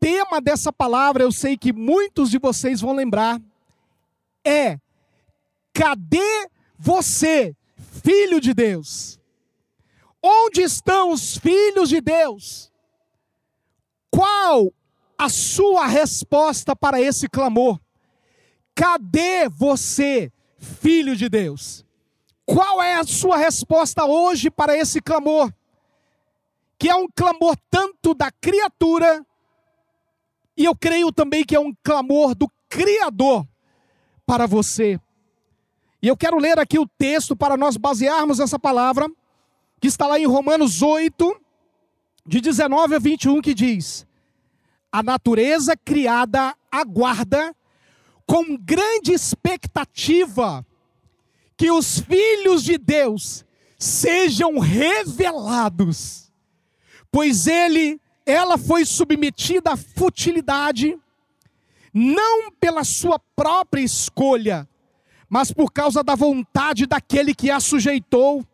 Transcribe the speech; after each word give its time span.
tema 0.00 0.40
dessa 0.40 0.72
palavra, 0.72 1.22
eu 1.22 1.30
sei 1.30 1.56
que 1.56 1.72
muitos 1.72 2.30
de 2.30 2.38
vocês 2.38 2.80
vão 2.80 2.94
lembrar, 2.94 3.40
é: 4.44 4.78
cadê 5.72 6.48
você, 6.78 7.54
filho 8.02 8.40
de 8.40 8.54
Deus? 8.54 9.20
Onde 10.22 10.62
estão 10.62 11.12
os 11.12 11.36
filhos 11.36 11.88
de 11.88 12.00
Deus? 12.00 12.72
Qual 14.10 14.72
a 15.16 15.28
sua 15.28 15.86
resposta 15.86 16.74
para 16.74 17.00
esse 17.00 17.28
clamor? 17.28 17.78
Cadê 18.74 19.48
você, 19.48 20.32
filho 20.58 21.14
de 21.14 21.28
Deus? 21.28 21.84
Qual 22.44 22.82
é 22.82 22.94
a 22.94 23.04
sua 23.04 23.36
resposta 23.36 24.04
hoje 24.04 24.50
para 24.50 24.76
esse 24.76 25.00
clamor? 25.00 25.52
Que 26.78 26.88
é 26.88 26.94
um 26.94 27.06
clamor 27.14 27.56
tanto 27.70 28.14
da 28.14 28.30
criatura, 28.30 29.24
e 30.60 30.66
eu 30.66 30.76
creio 30.76 31.10
também 31.10 31.42
que 31.42 31.56
é 31.56 31.58
um 31.58 31.72
clamor 31.82 32.34
do 32.34 32.46
Criador 32.68 33.48
para 34.26 34.46
você. 34.46 35.00
E 36.02 36.06
eu 36.06 36.14
quero 36.14 36.38
ler 36.38 36.58
aqui 36.58 36.78
o 36.78 36.86
texto 36.98 37.34
para 37.34 37.56
nós 37.56 37.78
basearmos 37.78 38.38
essa 38.40 38.58
palavra, 38.58 39.08
que 39.80 39.88
está 39.88 40.06
lá 40.06 40.20
em 40.20 40.26
Romanos 40.26 40.82
8, 40.82 41.34
de 42.26 42.42
19 42.42 42.94
a 42.94 42.98
21, 42.98 43.40
que 43.40 43.54
diz: 43.54 44.06
A 44.92 45.02
natureza 45.02 45.74
criada 45.78 46.54
aguarda 46.70 47.56
com 48.26 48.54
grande 48.54 49.14
expectativa 49.14 50.66
que 51.56 51.70
os 51.70 52.00
filhos 52.00 52.62
de 52.62 52.76
Deus 52.76 53.46
sejam 53.78 54.58
revelados, 54.58 56.30
pois 57.10 57.46
ele, 57.46 57.98
ela 58.30 58.56
foi 58.56 58.84
submetida 58.84 59.72
à 59.72 59.76
futilidade, 59.76 60.96
não 61.92 62.50
pela 62.52 62.84
sua 62.84 63.18
própria 63.18 63.82
escolha, 63.82 64.68
mas 65.28 65.52
por 65.52 65.72
causa 65.72 66.02
da 66.02 66.14
vontade 66.14 66.86
daquele 66.86 67.34
que 67.34 67.50
a 67.50 67.60
sujeitou, 67.60 68.44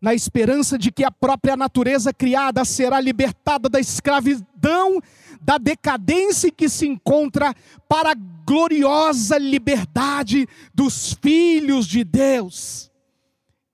na 0.00 0.14
esperança 0.14 0.78
de 0.78 0.92
que 0.92 1.04
a 1.04 1.10
própria 1.10 1.56
natureza 1.56 2.12
criada 2.12 2.64
será 2.64 3.00
libertada 3.00 3.68
da 3.68 3.80
escravidão, 3.80 5.00
da 5.40 5.58
decadência 5.58 6.50
que 6.50 6.68
se 6.68 6.86
encontra 6.86 7.54
para 7.88 8.12
a 8.12 8.16
gloriosa 8.46 9.38
liberdade 9.38 10.46
dos 10.74 11.14
filhos 11.20 11.86
de 11.86 12.04
Deus. 12.04 12.90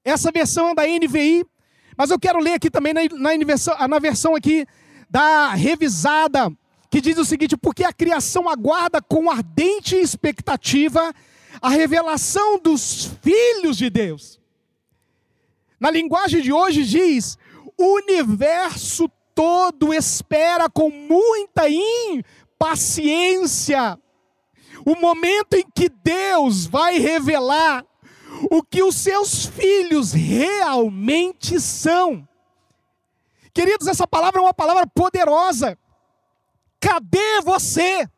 Essa 0.05 0.31
versão 0.33 0.71
é 0.71 0.75
da 0.75 0.87
NVI, 0.87 1.45
mas 1.97 2.11
eu 2.11 2.19
quero 2.19 2.41
ler 2.41 2.55
aqui 2.55 2.71
também 2.71 2.95
na, 2.95 3.01
na, 3.13 3.89
na 3.89 3.99
versão 3.99 4.35
aqui 4.35 4.67
da 5.13 5.53
revisada, 5.53 6.51
que 6.91 7.03
diz 7.03 7.19
o 7.19 7.25
seguinte: 7.25 7.55
porque 7.57 7.85
a 7.85 7.93
criação 7.93 8.49
aguarda 8.49 9.03
com 9.03 9.31
ardente 9.31 9.95
expectativa 9.95 11.15
a 11.61 11.69
revelação 11.69 12.59
dos 12.59 13.11
filhos 13.21 13.77
de 13.77 13.91
Deus. 13.91 14.41
Na 15.79 15.91
linguagem 15.91 16.41
de 16.41 16.51
hoje 16.51 16.85
diz: 16.85 17.37
o 17.77 17.97
universo 17.97 19.07
todo 19.35 19.93
espera 19.93 20.71
com 20.71 20.89
muita 20.89 21.69
impaciência 22.59 23.99
o 24.85 24.97
momento 24.97 25.55
em 25.55 25.65
que 25.73 25.89
Deus 25.89 26.67
vai 26.67 26.99
revelar 26.99 27.85
o 28.51 28.63
que 28.63 28.83
os 28.83 28.97
seus 28.97 29.47
filhos 29.47 30.13
realmente 30.13 31.61
são. 31.61 32.27
Queridos, 33.55 33.87
essa 33.87 34.07
palavra 34.07 34.41
é 34.41 34.43
uma 34.43 34.55
palavra 34.55 34.87
poderosa. 34.87 35.79
Cadê 36.81 37.41
você, 37.43 38.09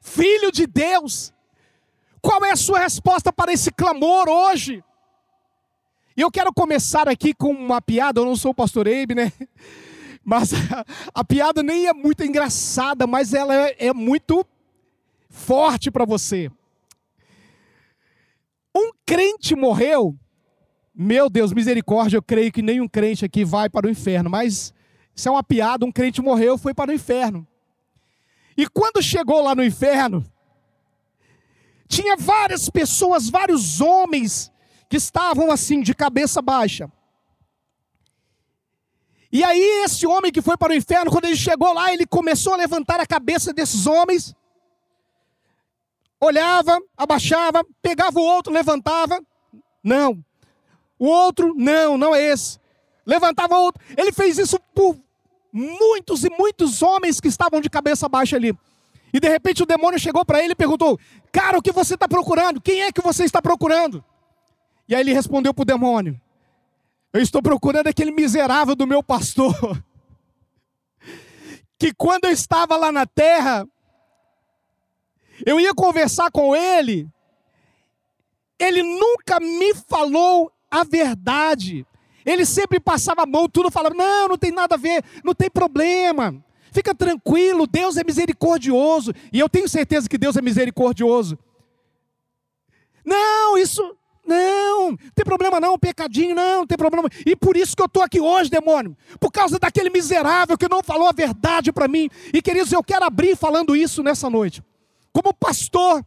filho 0.00 0.52
de 0.52 0.66
Deus? 0.66 1.32
Qual 2.20 2.44
é 2.44 2.52
a 2.52 2.56
sua 2.56 2.80
resposta 2.80 3.32
para 3.32 3.52
esse 3.52 3.70
clamor 3.70 4.28
hoje? 4.28 4.82
E 6.16 6.20
eu 6.20 6.30
quero 6.30 6.52
começar 6.52 7.08
aqui 7.08 7.34
com 7.34 7.50
uma 7.50 7.82
piada, 7.82 8.20
eu 8.20 8.24
não 8.24 8.36
sou 8.36 8.52
o 8.52 8.54
pastor 8.54 8.86
Eibe, 8.86 9.14
né? 9.14 9.32
Mas 10.24 10.52
a, 10.54 10.84
a 11.12 11.24
piada 11.24 11.62
nem 11.62 11.86
é 11.86 11.92
muito 11.92 12.24
engraçada, 12.24 13.06
mas 13.06 13.34
ela 13.34 13.54
é, 13.54 13.88
é 13.88 13.92
muito 13.92 14.46
forte 15.28 15.90
para 15.90 16.06
você. 16.06 16.50
Um 18.74 18.90
crente 19.04 19.54
morreu, 19.54 20.18
meu 20.94 21.28
Deus, 21.28 21.52
misericórdia, 21.52 22.16
eu 22.16 22.22
creio 22.22 22.52
que 22.52 22.62
nenhum 22.62 22.86
crente 22.86 23.24
aqui 23.24 23.44
vai 23.44 23.68
para 23.68 23.86
o 23.86 23.90
inferno, 23.90 24.30
mas 24.30 24.72
isso 25.14 25.28
é 25.28 25.32
uma 25.32 25.42
piada, 25.42 25.84
um 25.84 25.90
crente 25.90 26.22
morreu, 26.22 26.56
foi 26.56 26.72
para 26.72 26.90
o 26.90 26.94
inferno. 26.94 27.46
E 28.56 28.68
quando 28.68 29.02
chegou 29.02 29.42
lá 29.42 29.54
no 29.54 29.64
inferno, 29.64 30.24
tinha 31.88 32.16
várias 32.16 32.70
pessoas, 32.70 33.28
vários 33.28 33.80
homens 33.80 34.52
que 34.88 34.96
estavam 34.96 35.50
assim, 35.50 35.80
de 35.80 35.94
cabeça 35.94 36.40
baixa. 36.40 36.90
E 39.32 39.42
aí, 39.42 39.82
esse 39.84 40.06
homem 40.06 40.30
que 40.30 40.40
foi 40.40 40.56
para 40.56 40.72
o 40.72 40.76
inferno, 40.76 41.10
quando 41.10 41.24
ele 41.24 41.36
chegou 41.36 41.72
lá, 41.72 41.92
ele 41.92 42.06
começou 42.06 42.54
a 42.54 42.56
levantar 42.56 43.00
a 43.00 43.06
cabeça 43.06 43.52
desses 43.52 43.84
homens, 43.84 44.32
olhava, 46.20 46.80
abaixava, 46.96 47.64
pegava 47.82 48.20
o 48.20 48.22
outro, 48.22 48.52
levantava, 48.52 49.20
não. 49.82 50.24
O 50.98 51.06
outro, 51.06 51.54
não, 51.56 51.98
não 51.98 52.14
é 52.14 52.22
esse. 52.22 52.58
Levantava 53.04 53.56
outro. 53.56 53.82
Ele 53.96 54.12
fez 54.12 54.38
isso 54.38 54.58
por 54.74 54.96
muitos 55.52 56.24
e 56.24 56.30
muitos 56.30 56.82
homens 56.82 57.20
que 57.20 57.28
estavam 57.28 57.60
de 57.60 57.70
cabeça 57.70 58.08
baixa 58.08 58.36
ali. 58.36 58.56
E 59.12 59.20
de 59.20 59.28
repente 59.28 59.62
o 59.62 59.66
demônio 59.66 59.98
chegou 59.98 60.24
para 60.24 60.42
ele 60.42 60.52
e 60.52 60.56
perguntou: 60.56 60.98
Cara, 61.30 61.58
o 61.58 61.62
que 61.62 61.70
você 61.70 61.94
está 61.94 62.08
procurando? 62.08 62.60
Quem 62.60 62.82
é 62.82 62.92
que 62.92 63.00
você 63.00 63.24
está 63.24 63.40
procurando? 63.40 64.04
E 64.88 64.94
aí 64.94 65.00
ele 65.00 65.12
respondeu 65.12 65.54
para 65.54 65.62
o 65.62 65.66
demônio: 65.66 66.20
Eu 67.12 67.20
estou 67.20 67.40
procurando 67.40 67.86
aquele 67.86 68.10
miserável 68.10 68.74
do 68.74 68.86
meu 68.86 69.02
pastor, 69.02 69.54
que 71.78 71.94
quando 71.94 72.24
eu 72.24 72.32
estava 72.32 72.76
lá 72.76 72.90
na 72.90 73.06
terra, 73.06 73.68
eu 75.46 75.60
ia 75.60 75.74
conversar 75.74 76.30
com 76.30 76.56
ele, 76.56 77.08
ele 78.58 78.82
nunca 78.82 79.38
me 79.38 79.74
falou 79.74 80.53
a 80.80 80.84
verdade. 80.84 81.86
Ele 82.26 82.44
sempre 82.44 82.80
passava 82.80 83.22
a 83.22 83.26
mão, 83.26 83.48
tudo 83.48 83.70
falava: 83.70 83.94
não, 83.94 84.28
não 84.28 84.38
tem 84.38 84.50
nada 84.50 84.74
a 84.74 84.78
ver, 84.78 85.04
não 85.22 85.34
tem 85.34 85.48
problema. 85.48 86.34
Fica 86.72 86.92
tranquilo, 86.92 87.66
Deus 87.66 87.96
é 87.96 88.02
misericordioso. 88.02 89.12
E 89.32 89.38
eu 89.38 89.48
tenho 89.48 89.68
certeza 89.68 90.08
que 90.08 90.18
Deus 90.18 90.36
é 90.36 90.42
misericordioso. 90.42 91.38
Não, 93.04 93.56
isso 93.56 93.96
não, 94.26 94.90
não 94.90 94.96
tem 95.14 95.24
problema 95.24 95.60
não, 95.60 95.78
pecadinho, 95.78 96.34
não, 96.34 96.60
não 96.60 96.66
tem 96.66 96.76
problema. 96.76 97.08
E 97.24 97.36
por 97.36 97.56
isso 97.56 97.76
que 97.76 97.82
eu 97.82 97.86
estou 97.86 98.02
aqui 98.02 98.20
hoje, 98.20 98.50
demônio. 98.50 98.96
Por 99.20 99.30
causa 99.30 99.58
daquele 99.58 99.90
miserável 99.90 100.58
que 100.58 100.68
não 100.68 100.82
falou 100.82 101.06
a 101.06 101.12
verdade 101.12 101.70
para 101.70 101.86
mim. 101.86 102.10
E 102.32 102.42
queridos, 102.42 102.72
eu 102.72 102.82
quero 102.82 103.04
abrir 103.04 103.36
falando 103.36 103.76
isso 103.76 104.02
nessa 104.02 104.28
noite. 104.28 104.60
Como 105.12 105.32
pastor, 105.32 106.04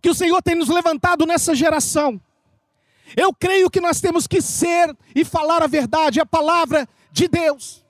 que 0.00 0.10
o 0.10 0.14
Senhor 0.14 0.40
tem 0.42 0.54
nos 0.54 0.68
levantado 0.68 1.26
nessa 1.26 1.54
geração. 1.54 2.20
Eu 3.16 3.32
creio 3.34 3.70
que 3.70 3.80
nós 3.80 4.00
temos 4.00 4.26
que 4.26 4.40
ser 4.40 4.94
e 5.14 5.24
falar 5.24 5.62
a 5.62 5.66
verdade, 5.66 6.20
a 6.20 6.26
palavra 6.26 6.88
de 7.10 7.28
Deus. 7.28 7.84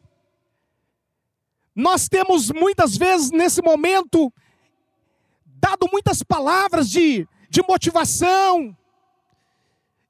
Nós 1.75 2.09
temos 2.09 2.51
muitas 2.51 2.97
vezes 2.97 3.31
nesse 3.31 3.63
momento 3.63 4.33
dado 5.45 5.89
muitas 5.93 6.23
palavras 6.23 6.89
de, 6.89 7.27
de 7.51 7.63
motivação, 7.69 8.77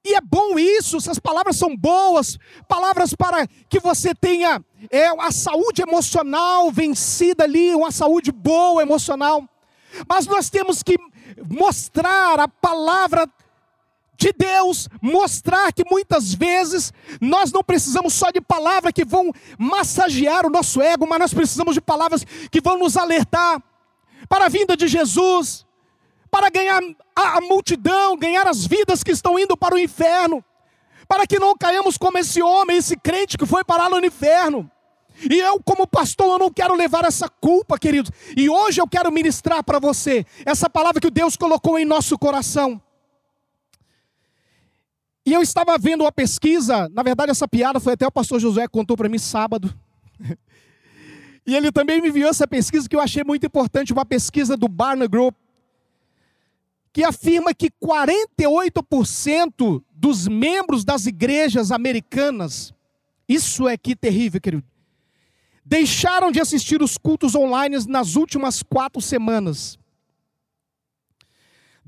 e 0.08 0.14
é 0.14 0.20
bom 0.22 0.58
isso, 0.58 0.96
essas 0.96 1.18
palavras 1.18 1.56
são 1.56 1.76
boas, 1.76 2.38
palavras 2.66 3.12
para 3.12 3.46
que 3.68 3.78
você 3.78 4.14
tenha 4.14 4.64
é, 4.90 5.06
a 5.06 5.30
saúde 5.30 5.82
emocional 5.82 6.70
vencida 6.70 7.44
ali, 7.44 7.74
uma 7.74 7.90
saúde 7.90 8.32
boa 8.32 8.80
emocional. 8.80 9.46
Mas 10.08 10.26
nós 10.26 10.48
temos 10.48 10.82
que 10.82 10.96
mostrar 11.46 12.40
a 12.40 12.48
palavra 12.48 13.28
de 14.18 14.32
Deus, 14.36 14.88
mostrar 15.00 15.72
que 15.72 15.84
muitas 15.88 16.34
vezes 16.34 16.92
nós 17.20 17.52
não 17.52 17.62
precisamos 17.62 18.12
só 18.12 18.32
de 18.32 18.40
palavras 18.40 18.92
que 18.92 19.04
vão 19.04 19.32
massagear 19.56 20.44
o 20.44 20.50
nosso 20.50 20.82
ego, 20.82 21.06
mas 21.06 21.20
nós 21.20 21.32
precisamos 21.32 21.74
de 21.74 21.80
palavras 21.80 22.24
que 22.50 22.60
vão 22.60 22.76
nos 22.76 22.96
alertar 22.96 23.62
para 24.28 24.46
a 24.46 24.48
vinda 24.48 24.76
de 24.76 24.88
Jesus, 24.88 25.64
para 26.32 26.50
ganhar 26.50 26.82
a, 27.14 27.40
multidão, 27.40 28.16
ganhar 28.16 28.46
as 28.48 28.66
vidas 28.66 29.04
que 29.04 29.12
estão 29.12 29.38
indo 29.38 29.56
para 29.56 29.76
o 29.76 29.78
inferno, 29.78 30.44
para 31.06 31.24
que 31.24 31.38
não 31.38 31.56
caímos 31.56 31.96
como 31.96 32.18
esse 32.18 32.42
homem, 32.42 32.76
esse 32.76 32.96
crente 32.96 33.38
que 33.38 33.46
foi 33.46 33.62
parar 33.62 33.88
no 33.88 34.04
inferno. 34.04 34.68
E 35.30 35.38
eu, 35.38 35.62
como 35.64 35.86
pastor, 35.86 36.26
eu 36.26 36.38
não 36.38 36.52
quero 36.52 36.74
levar 36.74 37.04
essa 37.04 37.28
culpa, 37.28 37.78
queridos. 37.78 38.10
E 38.36 38.50
hoje 38.50 38.80
eu 38.80 38.86
quero 38.86 39.12
ministrar 39.12 39.62
para 39.62 39.78
você 39.78 40.26
essa 40.44 40.68
palavra 40.68 41.00
que 41.00 41.10
Deus 41.10 41.36
colocou 41.36 41.78
em 41.78 41.84
nosso 41.84 42.18
coração. 42.18 42.82
E 45.28 45.32
eu 45.34 45.42
estava 45.42 45.76
vendo 45.76 46.04
uma 46.04 46.10
pesquisa, 46.10 46.88
na 46.88 47.02
verdade 47.02 47.30
essa 47.30 47.46
piada 47.46 47.78
foi 47.78 47.92
até 47.92 48.06
o 48.06 48.10
pastor 48.10 48.40
Josué 48.40 48.62
que 48.62 48.72
contou 48.72 48.96
para 48.96 49.10
mim 49.10 49.18
sábado. 49.18 49.78
E 51.46 51.54
ele 51.54 51.70
também 51.72 52.02
me 52.02 52.08
enviou 52.10 52.28
essa 52.28 52.46
pesquisa 52.46 52.86
que 52.86 52.94
eu 52.94 53.00
achei 53.00 53.24
muito 53.24 53.46
importante, 53.46 53.90
uma 53.90 54.04
pesquisa 54.04 54.54
do 54.54 54.68
Barna 54.68 55.06
Group, 55.06 55.34
que 56.92 57.02
afirma 57.02 57.54
que 57.54 57.70
48% 57.70 59.82
dos 59.90 60.28
membros 60.28 60.84
das 60.84 61.06
igrejas 61.06 61.72
americanas, 61.72 62.74
isso 63.26 63.66
é 63.66 63.78
que 63.78 63.96
terrível, 63.96 64.42
querido, 64.42 64.62
deixaram 65.64 66.30
de 66.30 66.38
assistir 66.38 66.82
os 66.82 66.98
cultos 66.98 67.34
online 67.34 67.78
nas 67.88 68.14
últimas 68.14 68.62
quatro 68.62 69.00
semanas. 69.00 69.78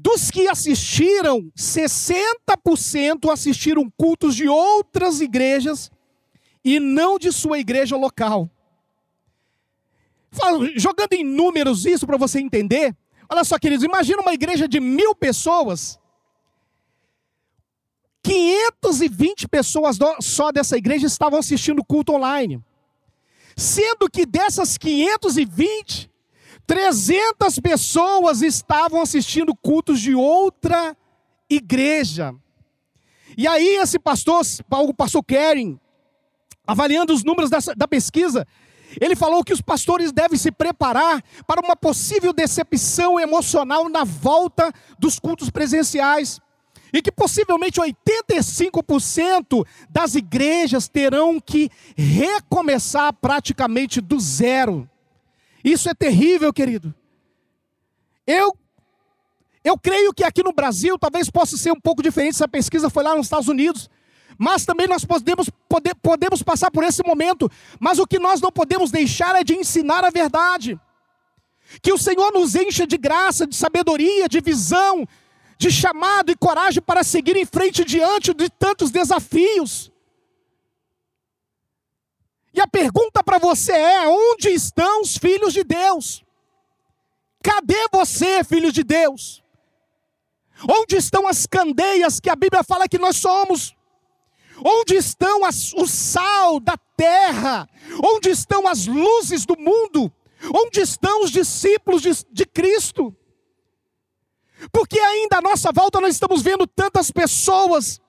Dos 0.02 0.30
que 0.30 0.48
assistiram, 0.48 1.52
60% 1.54 3.30
assistiram 3.30 3.92
cultos 3.98 4.34
de 4.34 4.48
outras 4.48 5.20
igrejas 5.20 5.90
e 6.64 6.80
não 6.80 7.18
de 7.18 7.30
sua 7.30 7.58
igreja 7.58 7.98
local. 7.98 8.48
Jogando 10.74 11.12
em 11.12 11.22
números 11.22 11.84
isso 11.84 12.06
para 12.06 12.16
você 12.16 12.40
entender, 12.40 12.96
olha 13.28 13.44
só, 13.44 13.58
queridos, 13.58 13.84
imagina 13.84 14.22
uma 14.22 14.32
igreja 14.32 14.66
de 14.66 14.80
mil 14.80 15.14
pessoas, 15.14 16.00
520 18.22 19.48
pessoas 19.48 19.98
só 20.22 20.50
dessa 20.50 20.78
igreja 20.78 21.06
estavam 21.06 21.38
assistindo 21.38 21.84
culto 21.84 22.14
online, 22.14 22.58
sendo 23.54 24.08
que 24.10 24.24
dessas 24.24 24.78
520, 24.78 26.09
300 26.66 27.58
pessoas 27.58 28.42
estavam 28.42 29.00
assistindo 29.02 29.54
cultos 29.54 30.00
de 30.00 30.14
outra 30.14 30.96
igreja. 31.48 32.34
E 33.36 33.46
aí 33.46 33.76
esse 33.76 33.98
pastor, 33.98 34.42
o 34.70 34.94
pastor 34.94 35.22
Kering, 35.24 35.78
avaliando 36.66 37.12
os 37.12 37.24
números 37.24 37.50
dessa, 37.50 37.74
da 37.74 37.88
pesquisa, 37.88 38.46
ele 39.00 39.14
falou 39.14 39.44
que 39.44 39.52
os 39.52 39.60
pastores 39.60 40.12
devem 40.12 40.38
se 40.38 40.50
preparar 40.50 41.22
para 41.46 41.60
uma 41.60 41.76
possível 41.76 42.32
decepção 42.32 43.20
emocional 43.20 43.88
na 43.88 44.04
volta 44.04 44.72
dos 44.98 45.18
cultos 45.18 45.50
presenciais. 45.50 46.40
E 46.92 47.00
que 47.00 47.12
possivelmente 47.12 47.80
85% 47.80 49.64
das 49.88 50.16
igrejas 50.16 50.88
terão 50.88 51.38
que 51.40 51.70
recomeçar 51.96 53.12
praticamente 53.12 54.00
do 54.00 54.18
zero. 54.18 54.90
Isso 55.64 55.88
é 55.88 55.94
terrível, 55.94 56.52
querido. 56.52 56.94
Eu 58.26 58.56
eu 59.62 59.78
creio 59.78 60.12
que 60.14 60.24
aqui 60.24 60.42
no 60.42 60.52
Brasil 60.52 60.98
talvez 60.98 61.28
possa 61.28 61.56
ser 61.56 61.70
um 61.70 61.80
pouco 61.80 62.02
diferente, 62.02 62.34
essa 62.34 62.48
pesquisa 62.48 62.88
foi 62.88 63.04
lá 63.04 63.14
nos 63.14 63.26
Estados 63.26 63.48
Unidos, 63.48 63.90
mas 64.38 64.64
também 64.64 64.86
nós 64.86 65.04
podemos, 65.04 65.50
pode, 65.68 65.94
podemos 65.96 66.42
passar 66.42 66.70
por 66.70 66.82
esse 66.82 67.02
momento, 67.04 67.50
mas 67.78 67.98
o 67.98 68.06
que 68.06 68.18
nós 68.18 68.40
não 68.40 68.50
podemos 68.50 68.90
deixar 68.90 69.36
é 69.36 69.44
de 69.44 69.54
ensinar 69.54 70.02
a 70.02 70.08
verdade. 70.08 70.80
Que 71.82 71.92
o 71.92 71.98
Senhor 71.98 72.32
nos 72.32 72.54
encha 72.54 72.86
de 72.86 72.96
graça, 72.96 73.46
de 73.46 73.54
sabedoria, 73.54 74.28
de 74.28 74.40
visão, 74.40 75.06
de 75.58 75.70
chamado 75.70 76.32
e 76.32 76.36
coragem 76.36 76.82
para 76.82 77.04
seguir 77.04 77.36
em 77.36 77.44
frente 77.44 77.84
diante 77.84 78.32
de 78.32 78.48
tantos 78.48 78.90
desafios. 78.90 79.92
A 82.60 82.66
pergunta 82.66 83.22
para 83.22 83.38
você 83.38 83.72
é: 83.72 84.08
onde 84.08 84.50
estão 84.50 85.02
os 85.02 85.16
filhos 85.16 85.52
de 85.52 85.64
Deus? 85.64 86.24
Cadê 87.42 87.88
você, 87.92 88.44
filho 88.44 88.70
de 88.70 88.84
Deus? 88.84 89.42
Onde 90.68 90.96
estão 90.96 91.26
as 91.26 91.46
candeias 91.46 92.20
que 92.20 92.28
a 92.28 92.36
Bíblia 92.36 92.62
fala 92.62 92.88
que 92.88 92.98
nós 92.98 93.16
somos? 93.16 93.74
Onde 94.62 94.94
estão 94.94 95.44
as, 95.44 95.72
o 95.72 95.86
sal 95.86 96.60
da 96.60 96.76
terra? 96.96 97.66
Onde 98.04 98.28
estão 98.28 98.68
as 98.68 98.86
luzes 98.86 99.46
do 99.46 99.58
mundo? 99.58 100.12
Onde 100.54 100.80
estão 100.80 101.24
os 101.24 101.30
discípulos 101.30 102.02
de, 102.02 102.10
de 102.30 102.44
Cristo? 102.44 103.16
Porque 104.70 105.00
ainda 105.00 105.38
à 105.38 105.40
nossa 105.40 105.72
volta 105.72 105.98
nós 106.00 106.12
estamos 106.14 106.42
vendo 106.42 106.66
tantas 106.66 107.10
pessoas 107.10 108.00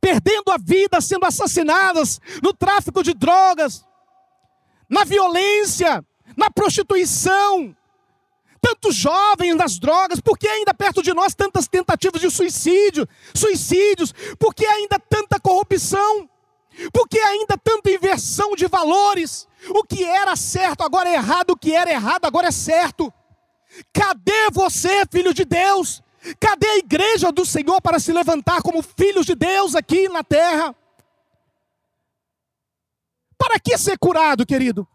perdendo 0.00 0.50
a 0.50 0.58
vida, 0.58 1.00
sendo 1.00 1.26
assassinadas 1.26 2.20
no 2.42 2.52
tráfico 2.52 3.02
de 3.02 3.14
drogas, 3.14 3.84
na 4.88 5.04
violência, 5.04 6.04
na 6.36 6.50
prostituição, 6.50 7.74
tantos 8.60 8.94
jovens 8.94 9.54
nas 9.54 9.78
drogas, 9.78 10.20
por 10.20 10.36
que 10.36 10.48
ainda 10.48 10.74
perto 10.74 11.02
de 11.02 11.14
nós 11.14 11.34
tantas 11.34 11.68
tentativas 11.68 12.20
de 12.20 12.30
suicídio, 12.30 13.08
suicídios, 13.34 14.12
por 14.38 14.54
que 14.54 14.66
ainda 14.66 14.98
tanta 14.98 15.38
corrupção, 15.38 16.28
por 16.92 17.08
que 17.08 17.18
ainda 17.18 17.56
tanta 17.56 17.90
inversão 17.90 18.54
de 18.54 18.66
valores, 18.66 19.46
o 19.68 19.84
que 19.84 20.04
era 20.04 20.36
certo 20.36 20.82
agora 20.82 21.08
é 21.08 21.14
errado, 21.14 21.50
o 21.50 21.56
que 21.56 21.72
era 21.72 21.90
errado 21.90 22.24
agora 22.24 22.48
é 22.48 22.52
certo. 22.52 23.12
Cadê 23.92 24.50
você, 24.52 25.04
filho 25.10 25.32
de 25.32 25.44
Deus? 25.44 26.02
Cadê 26.40 26.66
a 26.66 26.78
igreja 26.78 27.30
do 27.30 27.46
Senhor 27.46 27.80
para 27.80 27.98
se 27.98 28.12
levantar 28.12 28.62
como 28.62 28.82
filhos 28.82 29.26
de 29.26 29.34
Deus 29.34 29.74
aqui 29.74 30.08
na 30.08 30.24
terra? 30.24 30.74
Para 33.38 33.60
que 33.60 33.76
ser 33.78 33.98
curado, 33.98 34.44
querido? 34.44 34.88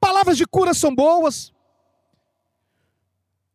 Palavras 0.00 0.36
de 0.36 0.46
cura 0.46 0.72
são 0.72 0.94
boas. 0.94 1.52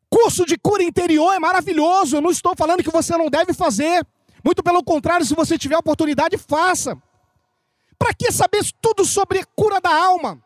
Curso 0.09 0.45
de 0.45 0.57
cura 0.57 0.83
interior 0.83 1.33
é 1.33 1.39
maravilhoso. 1.39 2.15
Eu 2.15 2.21
não 2.21 2.29
estou 2.29 2.55
falando 2.55 2.83
que 2.83 2.91
você 2.91 3.17
não 3.17 3.29
deve 3.29 3.53
fazer. 3.53 4.05
Muito 4.43 4.61
pelo 4.61 4.83
contrário, 4.83 5.25
se 5.25 5.33
você 5.33 5.57
tiver 5.57 5.77
oportunidade, 5.77 6.37
faça. 6.37 6.95
Para 7.97 8.13
que 8.13 8.31
saber 8.31 8.63
tudo 8.79 9.03
sobre 9.05 9.43
cura 9.55 9.81
da 9.81 9.93
alma? 9.93 10.41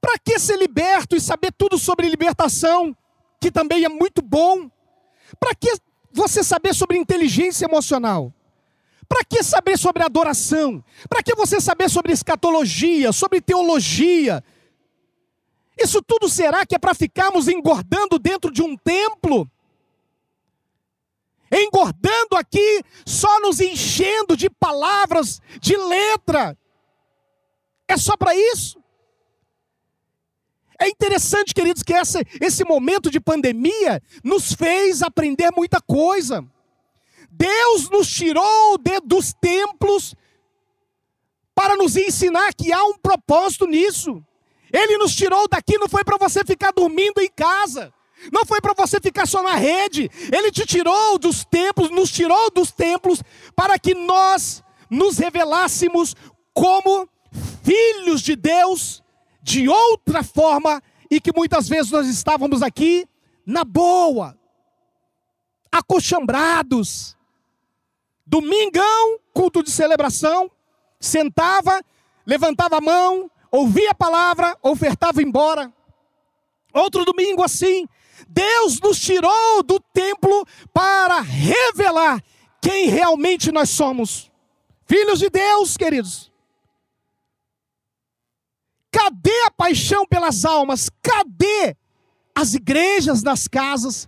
Para 0.00 0.18
que 0.18 0.38
ser 0.38 0.56
liberto 0.56 1.14
e 1.14 1.20
saber 1.20 1.52
tudo 1.52 1.78
sobre 1.78 2.08
libertação, 2.08 2.96
que 3.40 3.50
também 3.50 3.84
é 3.84 3.88
muito 3.88 4.22
bom? 4.22 4.70
Para 5.38 5.54
que 5.54 5.74
você 6.12 6.42
saber 6.42 6.74
sobre 6.74 6.98
inteligência 6.98 7.64
emocional? 7.64 8.32
Para 9.08 9.24
que 9.24 9.42
saber 9.42 9.78
sobre 9.78 10.02
adoração? 10.02 10.82
Para 11.08 11.22
que 11.22 11.34
você 11.34 11.60
saber 11.60 11.90
sobre 11.90 12.12
escatologia, 12.12 13.12
sobre 13.12 13.40
teologia? 13.40 14.42
Isso 15.78 16.02
tudo 16.02 16.28
será 16.28 16.64
que 16.64 16.74
é 16.74 16.78
para 16.78 16.94
ficarmos 16.94 17.48
engordando 17.48 18.18
dentro 18.18 18.50
de 18.50 18.62
um 18.62 18.76
templo? 18.76 19.50
Engordando 21.50 22.36
aqui, 22.36 22.82
só 23.04 23.40
nos 23.40 23.60
enchendo 23.60 24.36
de 24.36 24.48
palavras, 24.48 25.40
de 25.60 25.76
letra. 25.76 26.56
É 27.86 27.96
só 27.96 28.16
para 28.16 28.34
isso? 28.34 28.81
É 30.82 30.88
interessante, 30.88 31.54
queridos, 31.54 31.84
que 31.84 31.94
essa, 31.94 32.24
esse 32.40 32.64
momento 32.64 33.08
de 33.08 33.20
pandemia 33.20 34.02
nos 34.24 34.52
fez 34.52 35.00
aprender 35.00 35.52
muita 35.56 35.80
coisa. 35.80 36.44
Deus 37.30 37.88
nos 37.88 38.12
tirou 38.12 38.76
de, 38.78 38.98
dos 38.98 39.32
templos 39.32 40.12
para 41.54 41.76
nos 41.76 41.96
ensinar 41.96 42.52
que 42.52 42.72
há 42.72 42.82
um 42.82 42.98
propósito 42.98 43.64
nisso. 43.64 44.24
Ele 44.72 44.98
nos 44.98 45.14
tirou 45.14 45.46
daqui, 45.46 45.78
não 45.78 45.88
foi 45.88 46.02
para 46.02 46.16
você 46.16 46.44
ficar 46.44 46.72
dormindo 46.72 47.20
em 47.20 47.30
casa. 47.30 47.94
Não 48.32 48.44
foi 48.44 48.60
para 48.60 48.74
você 48.74 49.00
ficar 49.00 49.26
só 49.26 49.40
na 49.40 49.54
rede. 49.54 50.10
Ele 50.32 50.50
te 50.50 50.66
tirou 50.66 51.16
dos 51.16 51.44
templos, 51.44 51.90
nos 51.90 52.10
tirou 52.10 52.50
dos 52.50 52.72
templos 52.72 53.22
para 53.54 53.78
que 53.78 53.94
nós 53.94 54.64
nos 54.90 55.16
revelássemos 55.16 56.16
como 56.52 57.08
filhos 57.62 58.20
de 58.20 58.34
Deus 58.34 59.01
de 59.42 59.68
outra 59.68 60.22
forma 60.22 60.82
e 61.10 61.20
que 61.20 61.32
muitas 61.34 61.68
vezes 61.68 61.90
nós 61.90 62.06
estávamos 62.06 62.62
aqui 62.62 63.06
na 63.44 63.64
boa, 63.64 64.38
acochambrados. 65.70 67.16
Domingão, 68.24 69.18
culto 69.34 69.62
de 69.62 69.70
celebração, 69.70 70.50
sentava, 70.98 71.82
levantava 72.24 72.78
a 72.78 72.80
mão, 72.80 73.30
ouvia 73.50 73.90
a 73.90 73.94
palavra, 73.94 74.56
ofertava 74.62 75.20
embora. 75.22 75.72
Outro 76.72 77.04
domingo 77.04 77.42
assim, 77.42 77.86
Deus 78.28 78.80
nos 78.80 78.98
tirou 78.98 79.62
do 79.62 79.78
templo 79.78 80.46
para 80.72 81.20
revelar 81.20 82.22
quem 82.60 82.86
realmente 82.86 83.52
nós 83.52 83.68
somos. 83.68 84.30
Filhos 84.86 85.18
de 85.18 85.28
Deus, 85.28 85.76
queridos. 85.76 86.31
Cadê 88.92 89.42
a 89.46 89.50
paixão 89.50 90.06
pelas 90.06 90.44
almas? 90.44 90.90
Cadê 91.02 91.74
as 92.34 92.52
igrejas 92.52 93.22
nas 93.22 93.48
casas? 93.48 94.06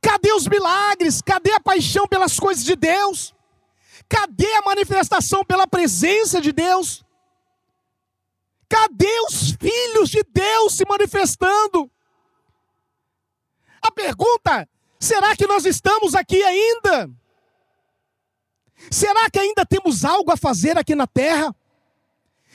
Cadê 0.00 0.32
os 0.32 0.48
milagres? 0.48 1.20
Cadê 1.20 1.52
a 1.52 1.60
paixão 1.60 2.08
pelas 2.08 2.40
coisas 2.40 2.64
de 2.64 2.74
Deus? 2.74 3.34
Cadê 4.08 4.50
a 4.54 4.62
manifestação 4.62 5.44
pela 5.44 5.66
presença 5.66 6.40
de 6.40 6.52
Deus? 6.52 7.04
Cadê 8.68 9.20
os 9.28 9.52
filhos 9.52 10.08
de 10.08 10.22
Deus 10.22 10.74
se 10.74 10.84
manifestando? 10.88 11.90
A 13.82 13.92
pergunta: 13.92 14.66
será 14.98 15.36
que 15.36 15.46
nós 15.46 15.66
estamos 15.66 16.14
aqui 16.14 16.42
ainda? 16.42 17.10
Será 18.90 19.30
que 19.30 19.38
ainda 19.38 19.64
temos 19.66 20.04
algo 20.04 20.32
a 20.32 20.36
fazer 20.36 20.78
aqui 20.78 20.94
na 20.94 21.06
terra? 21.06 21.54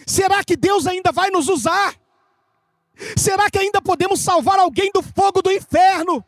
Será 0.06 0.44
que 0.44 0.56
Deus 0.56 0.88
ainda 0.88 1.12
vai 1.12 1.30
nos 1.30 1.48
usar? 1.48 1.96
Será 3.18 3.50
que 3.50 3.60
ainda 3.60 3.82
podemos 3.82 4.20
salvar 4.20 4.60
alguém 4.60 4.92
do 4.94 5.02
fogo 5.02 5.42
do 5.42 5.52
inferno? 5.52 6.24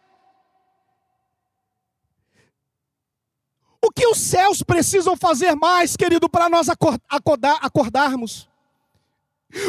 O 3.83 3.91
que 3.91 4.05
os 4.05 4.19
céus 4.19 4.61
precisam 4.61 5.17
fazer 5.17 5.55
mais, 5.55 5.97
querido, 5.97 6.29
para 6.29 6.47
nós 6.47 6.69
acordar, 6.69 7.57
acordarmos? 7.61 8.47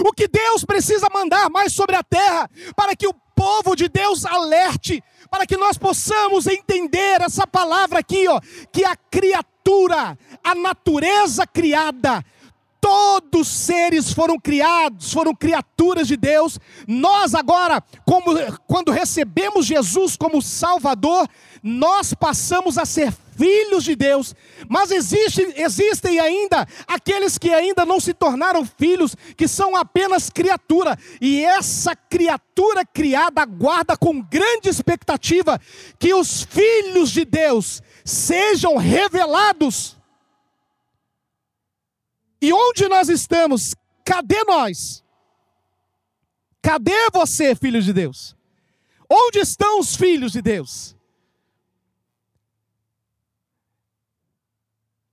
O 0.05 0.13
que 0.13 0.29
Deus 0.29 0.65
precisa 0.65 1.09
mandar 1.13 1.51
mais 1.51 1.73
sobre 1.73 1.97
a 1.97 2.03
terra 2.03 2.49
para 2.77 2.95
que 2.95 3.07
o 3.07 3.15
povo 3.35 3.75
de 3.75 3.89
Deus 3.89 4.25
alerte, 4.25 5.03
para 5.31 5.47
que 5.47 5.57
nós 5.57 5.77
possamos 5.77 6.47
entender 6.47 7.21
essa 7.21 7.47
palavra 7.47 7.99
aqui, 7.99 8.29
ó, 8.29 8.41
que 8.71 8.85
a 8.85 8.95
criatura, 8.95 10.17
a 10.45 10.55
natureza 10.55 11.47
criada, 11.47 12.25
todos 12.83 13.47
seres 13.47 14.12
foram 14.12 14.37
criados, 14.37 15.12
foram 15.12 15.33
criaturas 15.33 16.09
de 16.09 16.17
Deus. 16.17 16.59
Nós 16.89 17.33
agora, 17.33 17.81
como 18.05 18.35
quando 18.67 18.91
recebemos 18.91 19.67
Jesus 19.67 20.17
como 20.17 20.43
Salvador, 20.43 21.29
nós 21.62 22.12
passamos 22.12 22.77
a 22.79 22.85
ser 22.85 23.12
filhos 23.37 23.85
de 23.85 23.95
Deus, 23.95 24.35
mas 24.69 24.91
existe, 24.91 25.55
existem 25.57 26.19
ainda 26.19 26.67
aqueles 26.87 27.39
que 27.39 27.51
ainda 27.51 27.87
não 27.87 28.01
se 28.01 28.12
tornaram 28.12 28.67
filhos, 28.67 29.17
que 29.37 29.47
são 29.47 29.77
apenas 29.77 30.29
criatura, 30.29 30.99
e 31.21 31.43
essa 31.45 31.95
criatura 31.95 32.85
criada 32.85 33.43
aguarda 33.43 33.97
com 33.97 34.21
grande 34.21 34.69
expectativa 34.69 35.59
que 36.01 36.12
os 36.12 36.43
filhos 36.43 37.12
de 37.12 37.25
Deus 37.25 37.81
sejam 38.05 38.77
revelados. 38.77 40.02
E 42.43 42.53
onde 42.53 42.89
nós 42.89 43.09
estamos? 43.09 43.73
Cadê 44.05 44.43
nós? 44.43 45.05
Cadê 46.61 47.09
você, 47.13 47.55
filho 47.55 47.81
de 47.81 47.93
Deus? 47.93 48.37
Onde 49.09 49.39
estão 49.39 49.79
os 49.79 49.95
filhos 49.95 50.33
de 50.33 50.43
Deus? 50.43 50.97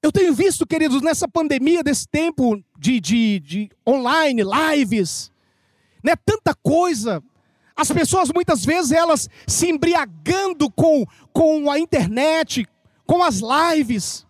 Eu 0.02 0.12
tenho 0.12 0.34
visto, 0.34 0.66
queridos, 0.66 1.04
nessa 1.04 1.28
pandemia 1.28 1.84
desse 1.84 2.08
tempo 2.08 2.64
de, 2.76 3.00
de, 3.00 3.40
de 3.42 3.70
online, 3.88 4.42
lives, 4.42 5.32
né, 6.04 6.16
tanta 6.26 6.56
coisa. 6.56 7.22
As 7.76 7.92
pessoas 7.92 8.30
muitas 8.34 8.66
vezes 8.66 8.92
elas 8.92 9.30
se 9.46 9.70
embriagando 9.70 10.72
com, 10.72 11.06
com 11.32 11.70
a 11.70 11.78
internet, 11.78 12.66
com 13.06 13.22
as 13.22 13.40
lives. 13.40 14.26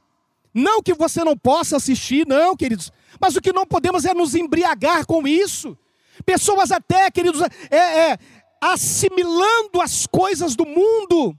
Não 0.53 0.81
que 0.81 0.93
você 0.93 1.23
não 1.23 1.37
possa 1.37 1.77
assistir, 1.77 2.27
não, 2.27 2.55
queridos. 2.55 2.91
Mas 3.19 3.35
o 3.35 3.41
que 3.41 3.53
não 3.53 3.65
podemos 3.65 4.05
é 4.05 4.13
nos 4.13 4.35
embriagar 4.35 5.05
com 5.05 5.27
isso. 5.27 5.77
Pessoas 6.25 6.71
até, 6.71 7.09
queridos, 7.11 7.41
é, 7.69 8.11
é 8.11 8.19
assimilando 8.61 9.79
as 9.81 10.05
coisas 10.05 10.55
do 10.55 10.65
mundo 10.65 11.37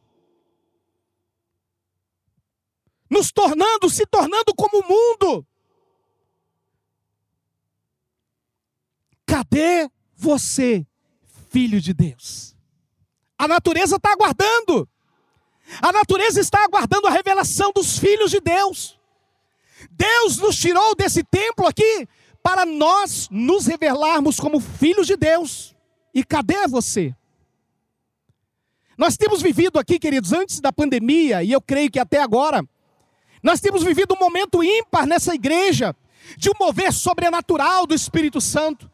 nos 3.11 3.33
tornando, 3.33 3.91
se 3.91 4.07
tornando 4.07 4.55
como 4.57 4.79
o 4.79 4.89
mundo. 4.89 5.47
Cadê 9.27 9.91
você, 10.15 10.87
filho 11.51 11.81
de 11.81 11.93
Deus? 11.93 12.57
A 13.37 13.49
natureza 13.49 13.97
está 13.97 14.13
aguardando. 14.13 14.89
A 15.83 15.93
natureza 15.93 16.41
está 16.41 16.63
aguardando 16.65 17.07
a 17.09 17.11
revelação 17.11 17.73
dos 17.73 17.99
filhos 17.99 18.31
de 18.31 18.41
Deus. 18.41 19.00
Deus 19.91 20.39
nos 20.39 20.57
tirou 20.57 20.95
desse 20.95 21.23
templo 21.23 21.67
aqui 21.67 22.09
para 22.43 22.65
nós 22.65 23.29
nos 23.31 23.67
revelarmos 23.67 24.39
como 24.39 24.61
filhos 24.61 25.07
de 25.07 25.17
Deus. 25.17 25.75
E 26.15 26.25
cadê 26.25 26.67
você? 26.67 27.15
Nós 28.97 29.17
temos 29.17 29.41
vivido 29.41 29.79
aqui, 29.79 29.99
queridos, 29.99 30.33
antes 30.33 30.61
da 30.61 30.73
pandemia, 30.73 31.43
e 31.43 31.53
eu 31.53 31.61
creio 31.61 31.91
que 31.91 31.99
até 31.99 32.21
agora, 32.21 32.63
nós 33.43 33.61
temos 33.61 33.83
vivido 33.83 34.15
um 34.15 34.19
momento 34.19 34.63
ímpar 34.63 35.07
nessa 35.07 35.35
igreja, 35.35 35.97
de 36.37 36.51
um 36.51 36.53
mover 36.61 36.93
sobrenatural 36.93 37.87
do 37.87 37.95
Espírito 37.95 38.41
Santo, 38.41 38.91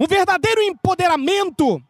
um 0.00 0.06
verdadeiro 0.06 0.62
empoderamento. 0.62 1.82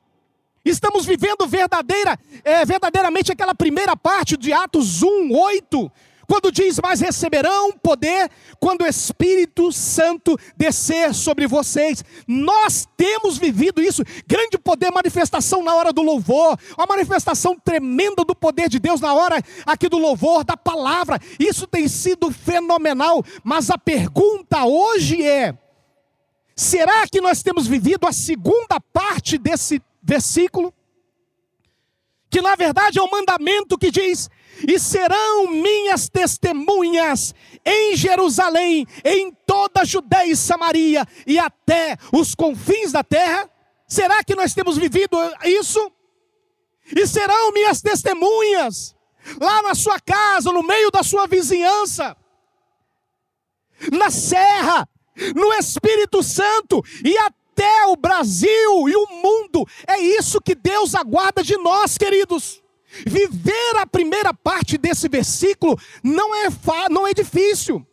Estamos 0.64 1.06
vivendo 1.06 1.46
verdadeira, 1.46 2.18
é, 2.42 2.64
verdadeiramente 2.64 3.30
aquela 3.30 3.54
primeira 3.54 3.96
parte 3.96 4.36
de 4.36 4.52
Atos 4.52 5.02
1, 5.02 5.32
8, 5.32 5.92
quando 6.26 6.52
diz: 6.52 6.78
Mas 6.82 7.00
receberão 7.00 7.72
poder 7.72 8.30
quando 8.58 8.82
o 8.82 8.86
Espírito 8.86 9.72
Santo 9.72 10.38
descer 10.56 11.14
sobre 11.14 11.46
vocês. 11.46 12.04
Nós 12.26 12.86
temos 12.96 13.38
vivido 13.38 13.82
isso, 13.82 14.02
grande 14.26 14.58
poder, 14.58 14.90
manifestação 14.90 15.62
na 15.62 15.74
hora 15.74 15.92
do 15.92 16.02
louvor, 16.02 16.58
uma 16.76 16.86
manifestação 16.86 17.58
tremenda 17.58 18.24
do 18.24 18.34
poder 18.34 18.68
de 18.68 18.78
Deus 18.78 19.00
na 19.00 19.14
hora 19.14 19.42
aqui 19.66 19.88
do 19.88 19.98
louvor, 19.98 20.44
da 20.44 20.56
palavra. 20.56 21.20
Isso 21.38 21.66
tem 21.66 21.88
sido 21.88 22.30
fenomenal, 22.30 23.24
mas 23.42 23.70
a 23.70 23.78
pergunta 23.78 24.64
hoje 24.64 25.22
é: 25.22 25.56
será 26.54 27.06
que 27.06 27.20
nós 27.20 27.42
temos 27.42 27.66
vivido 27.66 28.06
a 28.06 28.12
segunda 28.12 28.80
parte 28.92 29.38
desse 29.38 29.82
versículo? 30.02 30.72
Que 32.32 32.40
na 32.40 32.56
verdade 32.56 32.98
é 32.98 33.02
um 33.02 33.10
mandamento 33.10 33.76
que 33.76 33.90
diz: 33.90 34.30
e 34.66 34.78
serão 34.78 35.48
minhas 35.48 36.08
testemunhas 36.08 37.34
em 37.62 37.94
Jerusalém, 37.94 38.86
em 39.04 39.30
toda 39.46 39.82
a 39.82 39.84
Judéia 39.84 40.32
e 40.32 40.36
Samaria 40.36 41.06
e 41.26 41.38
até 41.38 41.98
os 42.10 42.34
confins 42.34 42.90
da 42.90 43.04
terra? 43.04 43.50
Será 43.86 44.24
que 44.24 44.34
nós 44.34 44.54
temos 44.54 44.78
vivido 44.78 45.18
isso? 45.44 45.92
E 46.96 47.06
serão 47.06 47.52
minhas 47.52 47.82
testemunhas 47.82 48.96
lá 49.38 49.60
na 49.60 49.74
sua 49.74 50.00
casa, 50.00 50.50
no 50.50 50.62
meio 50.62 50.90
da 50.90 51.02
sua 51.02 51.26
vizinhança, 51.26 52.16
na 53.92 54.10
serra, 54.10 54.88
no 55.36 55.52
Espírito 55.52 56.22
Santo 56.22 56.82
e 57.04 57.16
até 57.18 57.41
o 57.88 57.96
Brasil 57.96 58.88
e 58.88 58.96
o 58.96 59.06
mundo. 59.22 59.66
É 59.86 59.98
isso 59.98 60.40
que 60.40 60.54
Deus 60.54 60.94
aguarda 60.94 61.42
de 61.42 61.56
nós, 61.56 61.98
queridos. 61.98 62.62
Viver 63.06 63.76
a 63.76 63.86
primeira 63.86 64.34
parte 64.34 64.76
desse 64.76 65.08
versículo 65.08 65.78
não 66.02 66.34
é, 66.34 66.48
não 66.90 67.06
é 67.06 67.14
difícil. 67.14 67.86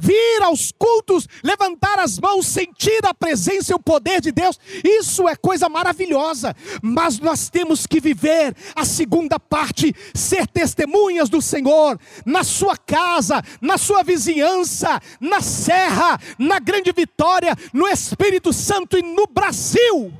Vir 0.00 0.42
aos 0.42 0.72
cultos, 0.72 1.28
levantar 1.42 1.98
as 1.98 2.18
mãos, 2.18 2.46
sentir 2.46 3.04
a 3.04 3.12
presença 3.12 3.72
e 3.72 3.74
o 3.74 3.78
poder 3.78 4.20
de 4.20 4.32
Deus, 4.32 4.58
isso 4.82 5.28
é 5.28 5.36
coisa 5.36 5.68
maravilhosa, 5.68 6.54
mas 6.82 7.18
nós 7.18 7.50
temos 7.50 7.86
que 7.86 8.00
viver 8.00 8.54
a 8.74 8.84
segunda 8.84 9.38
parte, 9.38 9.94
ser 10.14 10.46
testemunhas 10.46 11.28
do 11.28 11.42
Senhor, 11.42 11.98
na 12.24 12.42
sua 12.42 12.76
casa, 12.76 13.42
na 13.60 13.76
sua 13.76 14.02
vizinhança, 14.02 15.00
na 15.20 15.40
serra, 15.40 16.18
na 16.38 16.58
grande 16.58 16.92
vitória, 16.92 17.54
no 17.72 17.86
Espírito 17.86 18.52
Santo 18.52 18.98
e 18.98 19.02
no 19.02 19.26
Brasil. 19.26 20.12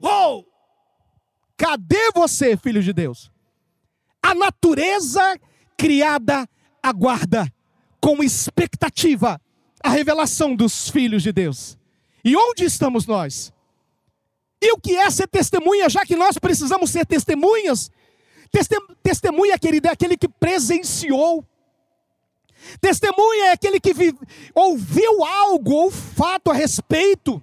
Uou! 0.00 0.46
Cadê 1.56 2.10
você, 2.14 2.56
filho 2.56 2.82
de 2.82 2.92
Deus? 2.92 3.30
A 4.22 4.34
natureza 4.34 5.38
criada 5.76 6.48
aguarda 6.82 7.52
com 8.02 8.20
expectativa 8.20 9.40
a 9.80 9.88
revelação 9.88 10.56
dos 10.56 10.90
filhos 10.90 11.22
de 11.22 11.30
Deus. 11.32 11.78
E 12.24 12.36
onde 12.36 12.64
estamos 12.64 13.06
nós? 13.06 13.52
E 14.60 14.72
o 14.72 14.78
que 14.78 14.96
é 14.96 15.08
ser 15.08 15.28
testemunha, 15.28 15.88
já 15.88 16.04
que 16.04 16.16
nós 16.16 16.36
precisamos 16.36 16.90
ser 16.90 17.06
testemunhas? 17.06 17.90
Testemunha, 19.02 19.56
querido, 19.58 19.86
é 19.86 19.92
aquele 19.92 20.16
que 20.16 20.28
presenciou. 20.28 21.44
Testemunha 22.80 23.46
é 23.46 23.52
aquele 23.52 23.78
que 23.80 23.94
ouviu 24.52 25.24
algo 25.24 25.72
ou 25.72 25.90
fato 25.90 26.50
a 26.50 26.54
respeito. 26.54 27.40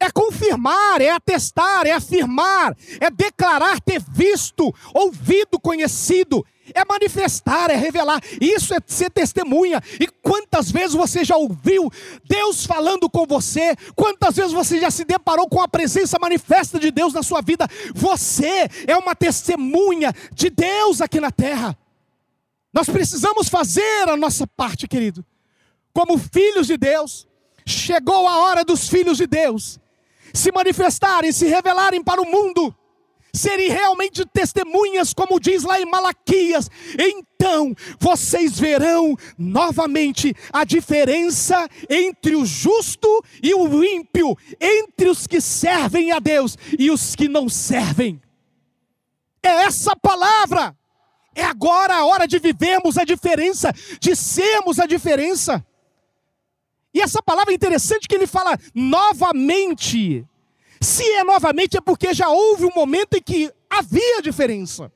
É 0.00 0.10
confirmar, 0.12 1.00
é 1.00 1.10
atestar, 1.10 1.86
é 1.86 1.90
afirmar, 1.90 2.76
é 3.00 3.10
declarar 3.10 3.80
ter 3.80 4.00
visto, 4.00 4.72
ouvido, 4.94 5.58
conhecido, 5.58 6.46
é 6.74 6.84
manifestar, 6.84 7.70
é 7.70 7.76
revelar. 7.76 8.20
Isso 8.40 8.74
é 8.74 8.78
ser 8.86 9.10
testemunha. 9.10 9.82
E 10.00 10.06
quantas 10.22 10.70
vezes 10.70 10.94
você 10.94 11.24
já 11.24 11.36
ouviu 11.36 11.90
Deus 12.24 12.64
falando 12.64 13.08
com 13.08 13.26
você? 13.26 13.74
Quantas 13.94 14.36
vezes 14.36 14.52
você 14.52 14.80
já 14.80 14.90
se 14.90 15.04
deparou 15.04 15.48
com 15.48 15.60
a 15.60 15.68
presença 15.68 16.18
manifesta 16.20 16.78
de 16.78 16.90
Deus 16.90 17.12
na 17.12 17.22
sua 17.22 17.40
vida? 17.40 17.66
Você 17.94 18.68
é 18.86 18.96
uma 18.96 19.14
testemunha 19.14 20.12
de 20.32 20.50
Deus 20.50 21.00
aqui 21.00 21.20
na 21.20 21.30
terra. 21.30 21.76
Nós 22.72 22.88
precisamos 22.88 23.48
fazer 23.48 24.08
a 24.08 24.16
nossa 24.16 24.46
parte, 24.46 24.86
querido. 24.86 25.24
Como 25.92 26.18
filhos 26.18 26.66
de 26.66 26.76
Deus, 26.76 27.26
chegou 27.66 28.26
a 28.28 28.38
hora 28.38 28.64
dos 28.64 28.88
filhos 28.88 29.16
de 29.16 29.26
Deus 29.26 29.80
se 30.32 30.52
manifestarem, 30.52 31.32
se 31.32 31.46
revelarem 31.46 32.02
para 32.02 32.20
o 32.20 32.30
mundo, 32.30 32.74
serem 33.32 33.68
realmente 33.68 34.24
testemunhas, 34.26 35.12
como 35.12 35.40
diz 35.40 35.62
lá 35.62 35.80
em 35.80 35.86
Malaquias, 35.86 36.70
então 36.98 37.74
vocês 37.98 38.58
verão 38.58 39.16
novamente 39.36 40.34
a 40.52 40.64
diferença 40.64 41.68
entre 41.88 42.34
o 42.34 42.44
justo 42.44 43.24
e 43.42 43.54
o 43.54 43.84
ímpio, 43.84 44.36
entre 44.60 45.08
os 45.08 45.26
que 45.26 45.40
servem 45.40 46.12
a 46.12 46.18
Deus 46.18 46.56
e 46.78 46.90
os 46.90 47.14
que 47.14 47.28
não 47.28 47.48
servem. 47.48 48.20
É 49.42 49.64
essa 49.64 49.94
palavra. 49.96 50.76
É 51.34 51.44
agora 51.44 51.94
a 51.94 52.04
hora 52.04 52.26
de 52.26 52.38
vivermos 52.38 52.98
a 52.98 53.04
diferença, 53.04 53.72
de 54.00 54.16
sermos 54.16 54.80
a 54.80 54.86
diferença. 54.86 55.64
E 56.92 57.00
essa 57.00 57.22
palavra 57.22 57.52
é 57.52 57.54
interessante 57.54 58.08
que 58.08 58.14
ele 58.14 58.26
fala 58.26 58.58
novamente. 58.74 60.26
Se 60.80 61.02
é 61.12 61.24
novamente, 61.24 61.76
é 61.76 61.80
porque 61.80 62.14
já 62.14 62.28
houve 62.28 62.64
um 62.64 62.72
momento 62.74 63.14
em 63.14 63.22
que 63.22 63.52
havia 63.68 64.22
diferença. 64.22 64.92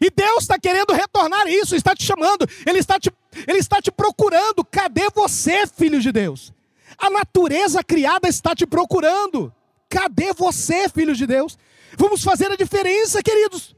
E 0.00 0.10
Deus 0.10 0.42
está 0.42 0.58
querendo 0.58 0.92
retornar 0.92 1.46
isso, 1.46 1.76
está 1.76 1.94
te 1.94 2.04
chamando, 2.04 2.46
Ele 2.66 2.78
está 2.78 2.98
te, 2.98 3.12
Ele 3.46 3.58
está 3.58 3.80
te 3.80 3.90
procurando. 3.90 4.64
Cadê 4.64 5.08
você, 5.14 5.66
filho 5.66 6.00
de 6.00 6.10
Deus? 6.10 6.52
A 6.98 7.10
natureza 7.10 7.82
criada 7.82 8.28
está 8.28 8.54
te 8.54 8.66
procurando. 8.66 9.52
Cadê 9.88 10.32
você, 10.32 10.88
filho 10.88 11.14
de 11.14 11.26
Deus? 11.26 11.56
Vamos 11.96 12.22
fazer 12.22 12.50
a 12.50 12.56
diferença, 12.56 13.22
queridos. 13.22 13.74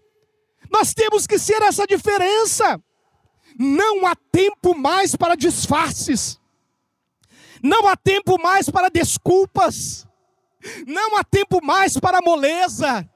Nós 0.70 0.94
temos 0.94 1.26
que 1.26 1.38
ser 1.38 1.62
essa 1.62 1.86
diferença. 1.86 2.80
Não 3.58 4.06
há 4.06 4.14
tempo 4.32 4.76
mais 4.76 5.14
para 5.14 5.34
disfarces. 5.34 6.38
Não 7.62 7.86
há 7.86 7.96
tempo 7.96 8.40
mais 8.40 8.68
para 8.68 8.88
desculpas. 8.88 10.05
Não 10.86 11.16
há 11.16 11.24
tempo 11.24 11.64
mais 11.64 11.98
para 11.98 12.22
moleza. 12.22 13.08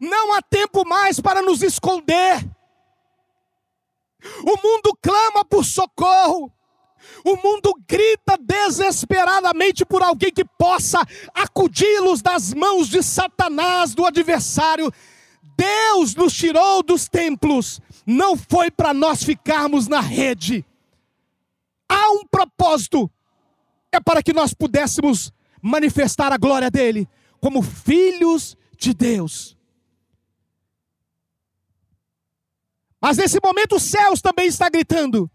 Não 0.00 0.34
há 0.34 0.42
tempo 0.42 0.86
mais 0.86 1.20
para 1.20 1.42
nos 1.42 1.62
esconder. 1.62 2.44
O 4.42 4.56
mundo 4.62 4.96
clama 5.00 5.44
por 5.44 5.64
socorro. 5.64 6.52
O 7.24 7.36
mundo 7.36 7.74
grita 7.86 8.36
desesperadamente 8.38 9.84
por 9.84 10.02
alguém 10.02 10.32
que 10.32 10.44
possa 10.44 11.00
acudi-los 11.32 12.20
das 12.22 12.52
mãos 12.52 12.88
de 12.88 13.02
Satanás, 13.02 13.94
do 13.94 14.04
adversário. 14.04 14.92
Deus 15.56 16.14
nos 16.14 16.32
tirou 16.32 16.82
dos 16.82 17.08
templos, 17.08 17.80
não 18.06 18.36
foi 18.36 18.70
para 18.70 18.94
nós 18.94 19.24
ficarmos 19.24 19.88
na 19.88 20.00
rede. 20.00 20.64
Há 21.88 22.10
um 22.10 22.24
propósito, 22.24 23.10
é 23.90 23.98
para 23.98 24.22
que 24.22 24.32
nós 24.32 24.54
pudéssemos 24.54 25.32
manifestar 25.62 26.32
a 26.32 26.36
glória 26.36 26.70
dele 26.70 27.08
como 27.40 27.62
filhos 27.62 28.56
de 28.76 28.94
Deus. 28.94 29.56
Mas 33.00 33.16
nesse 33.16 33.38
momento 33.42 33.76
os 33.76 33.82
céus 33.82 34.20
também 34.20 34.46
está 34.46 34.68
gritando: 34.68 35.30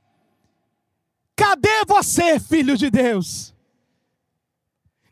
Cadê 1.36 1.86
você, 1.88 2.40
filho 2.40 2.78
de 2.78 2.90
Deus? 2.90 3.54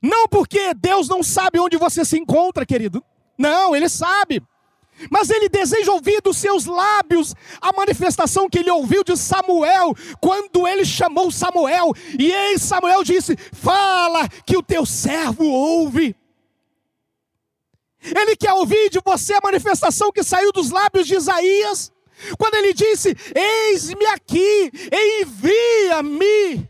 Não 0.02 0.28
porque 0.28 0.74
Deus 0.74 1.08
não 1.08 1.22
sabe 1.22 1.60
onde 1.60 1.78
você 1.78 2.04
se 2.04 2.18
encontra, 2.18 2.66
querido. 2.66 3.04
Não, 3.38 3.76
ele 3.76 3.88
sabe. 3.88 4.42
Mas 5.10 5.30
ele 5.30 5.50
deseja 5.50 5.92
ouvir 5.92 6.22
dos 6.22 6.38
seus 6.38 6.66
lábios 6.66 7.34
a 7.60 7.74
manifestação 7.74 8.50
que 8.50 8.60
ele 8.60 8.70
ouviu 8.70 9.04
de 9.04 9.18
Samuel, 9.18 9.96
quando 10.20 10.68
ele 10.68 10.86
chamou 10.86 11.32
Samuel, 11.32 11.94
e 12.20 12.32
em 12.32 12.58
Samuel 12.58 13.04
disse: 13.04 13.36
Fala 13.54 14.28
que 14.46 14.58
o 14.58 14.64
teu 14.64 14.86
servo 14.86 15.46
ouve. 15.46 16.16
Ele 18.04 18.36
quer 18.36 18.54
ouvir 18.54 18.90
de 18.90 19.00
você 19.04 19.34
a 19.34 19.42
manifestação 19.44 20.12
que 20.12 20.24
saiu 20.24 20.52
dos 20.52 20.72
lábios 20.72 21.08
de 21.08 21.16
Isaías, 21.16 21.92
quando 22.38 22.56
ele 22.56 22.74
disse: 22.74 23.16
Eis-me 23.36 24.06
aqui, 24.08 24.72
envia-me. 25.22 26.70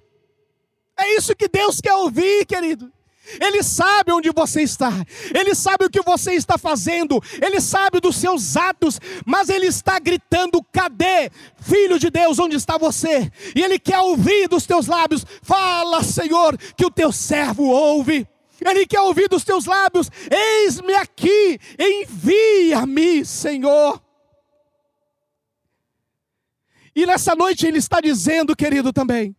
É 0.98 1.16
isso 1.16 1.36
que 1.36 1.48
Deus 1.48 1.80
quer 1.82 1.94
ouvir, 1.94 2.46
querido. 2.46 2.92
Ele 3.40 3.64
sabe 3.64 4.12
onde 4.12 4.32
você 4.32 4.62
está, 4.62 4.92
Ele 5.34 5.54
sabe 5.56 5.86
o 5.86 5.90
que 5.90 6.02
você 6.02 6.34
está 6.34 6.58
fazendo, 6.58 7.22
Ele 7.42 7.62
sabe 7.62 8.00
dos 8.00 8.16
seus 8.16 8.58
atos, 8.58 9.00
mas 9.26 9.50
Ele 9.50 9.67
está 9.67 10.00
gritando: 10.00 10.63
cadê, 10.72 11.32
filho 11.62 12.00
de 12.00 12.10
Deus, 12.10 12.39
onde 12.39 12.56
está 12.56 12.78
você? 12.78 13.32
E 13.56 13.62
Ele 13.62 13.80
quer 13.80 14.00
ouvir 14.00 14.48
dos 14.48 14.65
teus 14.65 14.88
lábios: 14.88 15.26
fala, 15.41 16.04
Senhor, 16.04 16.58
que 16.76 16.86
o 16.86 16.91
teu 16.91 17.12
servo 17.12 17.63
ouve. 17.63 18.28
Ele 18.63 18.86
quer 18.86 19.02
ouvir 19.02 19.28
dos 19.28 19.44
teus 19.44 19.65
lábios: 19.65 20.10
eis-me 20.30 20.94
aqui, 20.94 21.60
envia-me, 21.80 23.26
Senhor. 23.26 24.02
E 26.96 27.06
nessa 27.06 27.36
noite 27.36 27.65
Ele 27.65 27.78
está 27.78 28.02
dizendo, 28.02 28.56
querido, 28.56 28.91
também, 28.91 29.36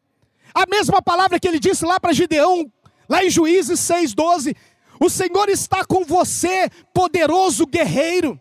a 0.54 0.64
mesma 0.66 1.02
palavra 1.02 1.38
que 1.38 1.46
Ele 1.46 1.60
disse 1.60 1.84
lá 1.84 2.00
para 2.00 2.12
Gideão 2.12 2.70
Lá 3.08 3.24
em 3.24 3.30
Juízes 3.30 3.80
6,12, 3.80 4.56
o 5.00 5.10
Senhor 5.10 5.48
está 5.48 5.84
com 5.84 6.04
você, 6.04 6.68
poderoso 6.94 7.66
guerreiro. 7.66 8.40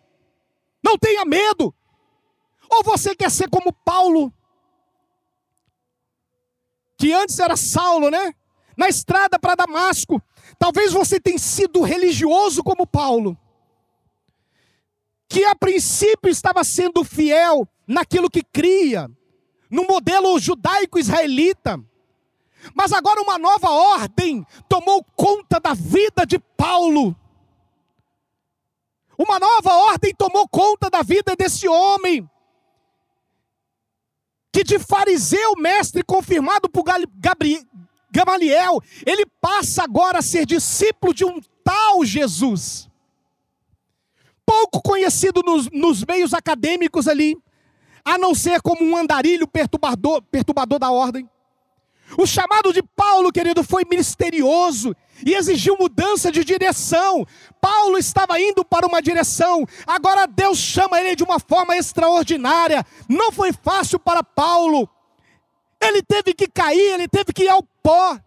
Não 0.82 0.96
tenha 0.96 1.24
medo. 1.24 1.74
Ou 2.70 2.82
você 2.82 3.14
quer 3.14 3.30
ser 3.30 3.48
como 3.50 3.72
Paulo, 3.72 4.32
que 6.96 7.12
antes 7.12 7.38
era 7.38 7.56
Saulo, 7.56 8.10
né? 8.10 8.34
Na 8.76 8.88
estrada 8.88 9.38
para 9.38 9.54
Damasco. 9.54 10.22
Talvez 10.58 10.92
você 10.92 11.20
tenha 11.20 11.38
sido 11.38 11.82
religioso 11.82 12.62
como 12.62 12.86
Paulo, 12.86 13.36
que 15.28 15.44
a 15.44 15.54
princípio 15.54 16.30
estava 16.30 16.62
sendo 16.62 17.02
fiel 17.02 17.68
naquilo 17.86 18.30
que 18.30 18.42
cria, 18.42 19.10
no 19.70 19.84
modelo 19.84 20.38
judaico-israelita 20.38 21.82
mas 22.74 22.92
agora 22.92 23.20
uma 23.20 23.38
nova 23.38 23.70
ordem 23.70 24.46
tomou 24.68 25.04
conta 25.16 25.58
da 25.58 25.74
vida 25.74 26.24
de 26.26 26.38
Paulo. 26.38 27.16
Uma 29.18 29.38
nova 29.38 29.74
ordem 29.74 30.14
tomou 30.14 30.48
conta 30.48 30.88
da 30.88 31.02
vida 31.02 31.34
desse 31.36 31.68
homem. 31.68 32.28
Que 34.52 34.62
de 34.62 34.78
fariseu, 34.78 35.54
mestre 35.56 36.02
confirmado 36.02 36.68
por 36.68 36.84
Gamaliel, 38.10 38.80
ele 39.06 39.24
passa 39.40 39.82
agora 39.82 40.18
a 40.18 40.22
ser 40.22 40.44
discípulo 40.44 41.14
de 41.14 41.24
um 41.24 41.40
tal 41.64 42.04
Jesus. 42.04 42.88
Pouco 44.44 44.82
conhecido 44.82 45.42
nos, 45.42 45.70
nos 45.70 46.04
meios 46.04 46.34
acadêmicos 46.34 47.08
ali, 47.08 47.36
a 48.04 48.18
não 48.18 48.34
ser 48.34 48.60
como 48.60 48.84
um 48.84 48.96
andarilho 48.96 49.46
perturbador, 49.46 50.20
perturbador 50.22 50.78
da 50.78 50.90
ordem. 50.90 51.28
O 52.18 52.26
chamado 52.26 52.72
de 52.72 52.82
Paulo, 52.82 53.32
querido, 53.32 53.62
foi 53.62 53.84
misterioso 53.88 54.94
e 55.24 55.34
exigiu 55.34 55.76
mudança 55.78 56.30
de 56.30 56.44
direção. 56.44 57.26
Paulo 57.60 57.96
estava 57.96 58.40
indo 58.40 58.64
para 58.64 58.86
uma 58.86 59.00
direção, 59.00 59.66
agora 59.86 60.26
Deus 60.26 60.58
chama 60.58 61.00
ele 61.00 61.16
de 61.16 61.22
uma 61.22 61.38
forma 61.38 61.76
extraordinária. 61.76 62.84
Não 63.08 63.32
foi 63.32 63.52
fácil 63.52 63.98
para 63.98 64.22
Paulo. 64.22 64.88
Ele 65.80 66.02
teve 66.02 66.34
que 66.34 66.48
cair, 66.48 66.94
ele 66.94 67.08
teve 67.08 67.32
que 67.32 67.44
ir 67.44 67.48
ao 67.48 67.62
pó. 67.82 68.18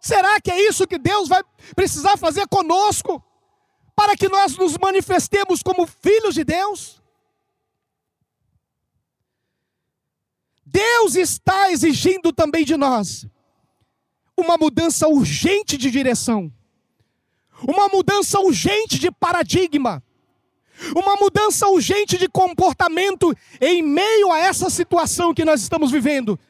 Será 0.00 0.40
que 0.40 0.50
é 0.50 0.68
isso 0.68 0.86
que 0.86 0.98
Deus 0.98 1.28
vai 1.28 1.42
precisar 1.76 2.16
fazer 2.16 2.46
conosco? 2.48 3.22
Para 3.94 4.16
que 4.16 4.28
nós 4.28 4.56
nos 4.56 4.76
manifestemos 4.76 5.62
como 5.62 5.86
filhos 5.86 6.34
de 6.34 6.44
Deus? 6.44 7.01
Deus 10.72 11.16
está 11.16 11.70
exigindo 11.70 12.32
também 12.32 12.64
de 12.64 12.78
nós 12.78 13.26
uma 14.34 14.56
mudança 14.56 15.06
urgente 15.06 15.76
de 15.76 15.90
direção, 15.90 16.50
uma 17.68 17.88
mudança 17.88 18.40
urgente 18.40 18.98
de 18.98 19.10
paradigma, 19.10 20.02
uma 20.96 21.14
mudança 21.16 21.68
urgente 21.68 22.16
de 22.16 22.26
comportamento 22.26 23.36
em 23.60 23.82
meio 23.82 24.32
a 24.32 24.38
essa 24.38 24.70
situação 24.70 25.34
que 25.34 25.44
nós 25.44 25.60
estamos 25.60 25.90
vivendo. 25.90 26.40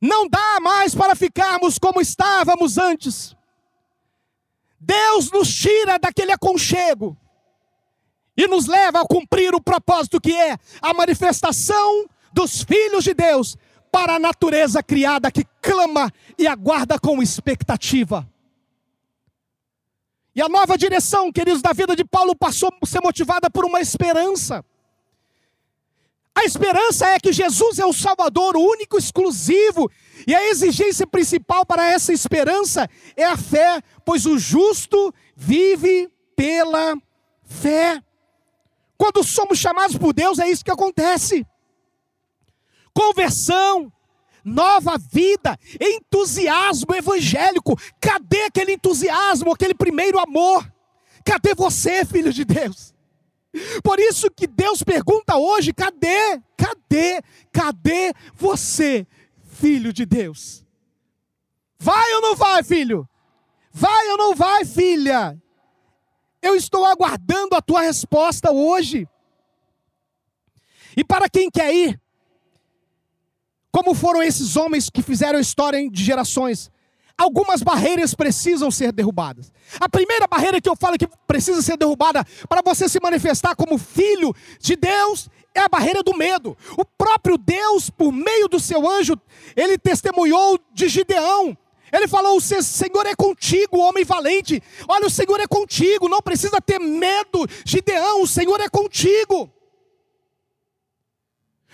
Não 0.00 0.26
dá 0.26 0.58
mais 0.60 0.94
para 0.94 1.14
ficarmos 1.14 1.78
como 1.78 2.00
estávamos 2.00 2.78
antes. 2.78 3.36
Deus 4.80 5.30
nos 5.30 5.54
tira 5.54 5.98
daquele 5.98 6.32
aconchego 6.32 7.16
e 8.34 8.46
nos 8.46 8.66
leva 8.66 9.02
a 9.02 9.06
cumprir 9.06 9.54
o 9.54 9.60
propósito 9.60 10.20
que 10.20 10.34
é 10.34 10.56
a 10.80 10.94
manifestação 10.94 12.08
dos 12.32 12.62
filhos 12.62 13.04
de 13.04 13.14
Deus 13.14 13.56
para 13.90 14.14
a 14.14 14.18
natureza 14.18 14.82
criada 14.82 15.30
que 15.30 15.44
clama 15.60 16.12
e 16.38 16.46
aguarda 16.46 16.98
com 16.98 17.22
expectativa. 17.22 18.28
E 20.34 20.40
a 20.42 20.48
nova 20.48 20.78
direção, 20.78 21.32
queridos, 21.32 21.62
da 21.62 21.72
vida 21.72 21.96
de 21.96 22.04
Paulo 22.04 22.36
passou 22.36 22.70
a 22.80 22.86
ser 22.86 23.00
motivada 23.00 23.50
por 23.50 23.64
uma 23.64 23.80
esperança. 23.80 24.64
A 26.32 26.44
esperança 26.44 27.08
é 27.08 27.18
que 27.18 27.32
Jesus 27.32 27.80
é 27.80 27.84
o 27.84 27.92
Salvador, 27.92 28.56
o 28.56 28.60
único, 28.60 28.96
exclusivo, 28.96 29.90
e 30.24 30.32
a 30.32 30.48
exigência 30.48 31.04
principal 31.04 31.66
para 31.66 31.84
essa 31.84 32.12
esperança 32.12 32.88
é 33.16 33.24
a 33.24 33.36
fé, 33.36 33.82
pois 34.04 34.26
o 34.26 34.38
justo 34.38 35.12
vive 35.34 36.08
pela 36.36 36.96
fé. 37.42 38.00
Quando 38.96 39.24
somos 39.24 39.58
chamados 39.58 39.98
por 39.98 40.12
Deus, 40.12 40.38
é 40.38 40.48
isso 40.48 40.64
que 40.64 40.70
acontece. 40.70 41.44
Conversão, 42.98 43.92
nova 44.44 44.98
vida, 44.98 45.56
entusiasmo 45.80 46.92
evangélico. 46.96 47.78
Cadê 48.00 48.42
aquele 48.42 48.72
entusiasmo, 48.72 49.52
aquele 49.52 49.72
primeiro 49.72 50.18
amor? 50.18 50.68
Cadê 51.24 51.54
você, 51.54 52.04
filho 52.04 52.32
de 52.32 52.44
Deus? 52.44 52.92
Por 53.84 54.00
isso 54.00 54.28
que 54.28 54.48
Deus 54.48 54.82
pergunta 54.82 55.36
hoje: 55.36 55.72
cadê? 55.72 56.42
Cadê? 56.56 57.22
Cadê 57.52 58.12
você, 58.34 59.06
filho 59.44 59.92
de 59.92 60.04
Deus? 60.04 60.66
Vai 61.78 62.14
ou 62.14 62.20
não 62.20 62.34
vai, 62.34 62.64
filho? 62.64 63.08
Vai 63.70 64.10
ou 64.10 64.18
não 64.18 64.34
vai, 64.34 64.64
filha? 64.64 65.40
Eu 66.42 66.56
estou 66.56 66.84
aguardando 66.84 67.54
a 67.54 67.62
tua 67.62 67.82
resposta 67.82 68.50
hoje. 68.50 69.06
E 70.96 71.04
para 71.04 71.28
quem 71.28 71.48
quer 71.48 71.72
ir, 71.72 72.00
como 73.78 73.94
foram 73.94 74.20
esses 74.20 74.56
homens 74.56 74.90
que 74.90 75.00
fizeram 75.00 75.38
história 75.38 75.88
de 75.88 76.02
gerações, 76.02 76.68
algumas 77.16 77.62
barreiras 77.62 78.12
precisam 78.12 78.72
ser 78.72 78.90
derrubadas. 78.90 79.52
A 79.78 79.88
primeira 79.88 80.26
barreira 80.26 80.60
que 80.60 80.68
eu 80.68 80.74
falo 80.74 80.98
que 80.98 81.06
precisa 81.28 81.62
ser 81.62 81.76
derrubada 81.76 82.24
para 82.48 82.60
você 82.60 82.88
se 82.88 82.98
manifestar 83.00 83.54
como 83.54 83.78
filho 83.78 84.34
de 84.58 84.74
Deus 84.74 85.28
é 85.54 85.60
a 85.60 85.68
barreira 85.68 86.02
do 86.02 86.12
medo. 86.16 86.56
O 86.76 86.84
próprio 86.84 87.38
Deus, 87.38 87.88
por 87.88 88.10
meio 88.10 88.48
do 88.48 88.58
seu 88.58 88.84
anjo, 88.90 89.14
ele 89.54 89.78
testemunhou 89.78 90.58
de 90.74 90.88
Gideão. 90.88 91.56
Ele 91.92 92.08
falou: 92.08 92.36
O 92.36 92.40
Senhor 92.40 93.06
é 93.06 93.14
contigo, 93.14 93.78
homem 93.78 94.04
valente. 94.04 94.60
Olha, 94.88 95.06
o 95.06 95.10
Senhor 95.10 95.38
é 95.38 95.46
contigo, 95.46 96.08
não 96.08 96.20
precisa 96.20 96.60
ter 96.60 96.80
medo, 96.80 97.46
Gideão, 97.64 98.22
o 98.22 98.26
Senhor 98.26 98.60
é 98.60 98.68
contigo. 98.68 99.48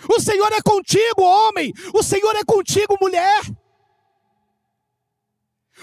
O 0.09 0.19
Senhor 0.19 0.51
é 0.51 0.61
contigo, 0.61 1.21
homem. 1.21 1.73
O 1.93 2.03
Senhor 2.03 2.35
é 2.35 2.43
contigo, 2.43 2.97
mulher. 2.99 3.41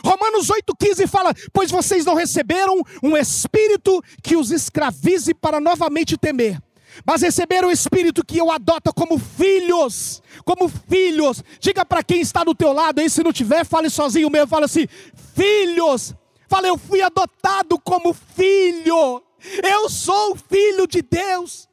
Romanos 0.05 0.49
8,15 0.49 1.07
fala: 1.07 1.35
Pois 1.53 1.71
vocês 1.71 2.05
não 2.05 2.15
receberam 2.15 2.83
um 3.03 3.17
espírito 3.17 4.03
que 4.23 4.37
os 4.37 4.51
escravize 4.51 5.35
para 5.35 5.61
novamente 5.61 6.17
temer, 6.17 6.61
mas 7.05 7.23
receberam 7.23 7.69
o 7.69 7.73
espírito 7.73 8.25
que 8.25 8.41
o 8.41 8.51
adota 8.51 8.93
como 8.93 9.19
filhos, 9.19 10.23
como 10.45 10.69
filhos. 10.69 11.43
Diga 11.61 11.85
para 11.85 12.03
quem 12.03 12.21
está 12.21 12.43
do 12.43 12.55
teu 12.55 12.73
lado 12.73 13.01
aí, 13.01 13.11
se 13.11 13.23
não 13.23 13.33
tiver, 13.33 13.65
fale 13.65 13.91
sozinho 13.91 14.31
mesmo, 14.31 14.49
fala 14.49 14.67
assim: 14.67 14.87
Filhos. 15.35 16.15
Fala, 16.49 16.67
eu 16.67 16.77
fui 16.77 17.01
adotado 17.01 17.79
como 17.79 18.13
filho. 18.13 19.23
Eu 19.63 19.89
sou 19.89 20.37
filho 20.37 20.87
de 20.87 21.01
Deus 21.01 21.67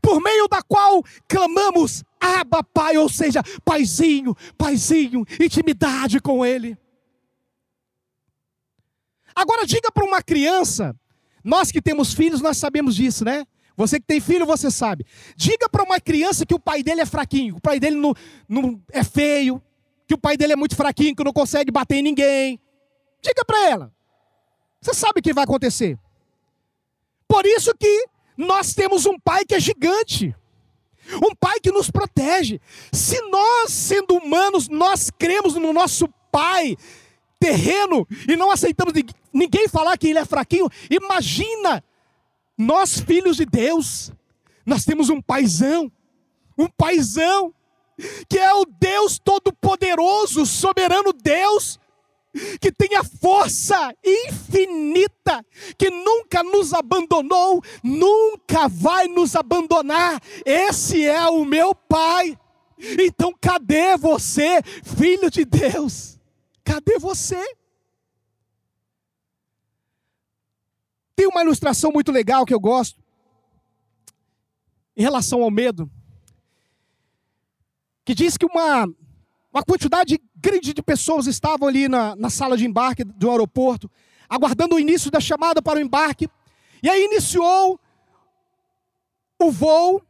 por 0.00 0.20
meio 0.20 0.48
da 0.48 0.62
qual 0.62 1.02
clamamos, 1.28 2.04
Abba 2.20 2.62
Pai, 2.62 2.96
ou 2.96 3.08
seja, 3.08 3.42
Paizinho, 3.64 4.34
Paizinho, 4.56 5.24
intimidade 5.40 6.20
com 6.20 6.44
Ele. 6.44 6.76
Agora 9.34 9.66
diga 9.66 9.92
para 9.92 10.04
uma 10.04 10.22
criança, 10.22 10.98
nós 11.44 11.70
que 11.70 11.82
temos 11.82 12.14
filhos, 12.14 12.40
nós 12.40 12.56
sabemos 12.56 12.96
disso, 12.96 13.24
né? 13.24 13.46
Você 13.76 14.00
que 14.00 14.06
tem 14.06 14.20
filho, 14.20 14.46
você 14.46 14.70
sabe. 14.70 15.04
Diga 15.36 15.68
para 15.68 15.84
uma 15.84 16.00
criança 16.00 16.46
que 16.46 16.54
o 16.54 16.58
pai 16.58 16.82
dele 16.82 17.02
é 17.02 17.06
fraquinho, 17.06 17.56
o 17.56 17.60
pai 17.60 17.78
dele 17.78 17.96
não, 17.96 18.14
não 18.48 18.82
é 18.90 19.04
feio, 19.04 19.62
que 20.06 20.14
o 20.14 20.18
pai 20.18 20.36
dele 20.36 20.54
é 20.54 20.56
muito 20.56 20.74
fraquinho, 20.74 21.14
que 21.14 21.22
não 21.22 21.32
consegue 21.32 21.70
bater 21.70 21.96
em 21.96 22.02
ninguém. 22.02 22.58
Diga 23.20 23.44
para 23.44 23.68
ela. 23.68 23.92
Você 24.80 24.94
sabe 24.94 25.20
o 25.20 25.22
que 25.22 25.34
vai 25.34 25.44
acontecer. 25.44 25.98
Por 27.28 27.44
isso 27.44 27.74
que 27.76 28.06
nós 28.36 28.74
temos 28.74 29.06
um 29.06 29.18
pai 29.18 29.44
que 29.44 29.54
é 29.54 29.60
gigante. 29.60 30.34
Um 31.14 31.34
pai 31.34 31.60
que 31.60 31.70
nos 31.70 31.90
protege. 31.90 32.60
Se 32.92 33.20
nós, 33.28 33.72
sendo 33.72 34.16
humanos, 34.16 34.68
nós 34.68 35.10
cremos 35.10 35.54
no 35.54 35.72
nosso 35.72 36.08
pai 36.30 36.76
terreno 37.38 38.06
e 38.28 38.36
não 38.36 38.50
aceitamos 38.50 38.92
ninguém 39.32 39.68
falar 39.68 39.96
que 39.96 40.08
ele 40.08 40.18
é 40.18 40.24
fraquinho, 40.24 40.68
imagina 40.90 41.82
nós 42.58 42.98
filhos 42.98 43.36
de 43.36 43.46
Deus. 43.46 44.10
Nós 44.64 44.84
temos 44.84 45.10
um 45.10 45.20
paizão, 45.20 45.90
um 46.58 46.66
paizão 46.66 47.54
que 48.28 48.38
é 48.38 48.52
o 48.52 48.64
Deus 48.64 49.18
todo-poderoso, 49.18 50.44
soberano 50.44 51.12
Deus, 51.12 51.78
que 52.60 52.70
tem 52.72 52.96
a 52.96 53.04
força 53.04 53.94
infinita, 54.04 55.44
que 55.78 55.90
nunca 55.90 56.42
nos 56.42 56.72
abandonou, 56.72 57.62
nunca 57.82 58.68
vai 58.68 59.08
nos 59.08 59.34
abandonar. 59.34 60.20
Esse 60.44 61.04
é 61.04 61.26
o 61.28 61.44
meu 61.44 61.74
Pai. 61.74 62.38
Então, 62.78 63.34
cadê 63.40 63.96
você, 63.96 64.62
filho 64.62 65.30
de 65.30 65.44
Deus? 65.44 66.18
Cadê 66.62 66.98
você? 66.98 67.42
Tem 71.14 71.26
uma 71.26 71.42
ilustração 71.42 71.90
muito 71.90 72.12
legal 72.12 72.44
que 72.44 72.52
eu 72.52 72.60
gosto, 72.60 73.02
em 74.94 75.02
relação 75.02 75.42
ao 75.42 75.50
medo, 75.50 75.90
que 78.04 78.14
diz 78.14 78.36
que 78.36 78.44
uma 78.46 78.86
uma 79.56 79.62
quantidade 79.62 80.20
grande 80.46 80.72
de 80.72 80.80
pessoas 80.80 81.26
estavam 81.26 81.66
ali 81.66 81.88
na, 81.88 82.14
na 82.14 82.30
sala 82.30 82.56
de 82.56 82.64
embarque 82.64 83.02
do 83.02 83.28
aeroporto, 83.28 83.90
aguardando 84.28 84.76
o 84.76 84.78
início 84.78 85.10
da 85.10 85.18
chamada 85.18 85.60
para 85.60 85.78
o 85.78 85.82
embarque. 85.82 86.28
E 86.80 86.88
aí 86.88 87.04
iniciou 87.04 87.80
o 89.42 89.50
voo. 89.50 90.00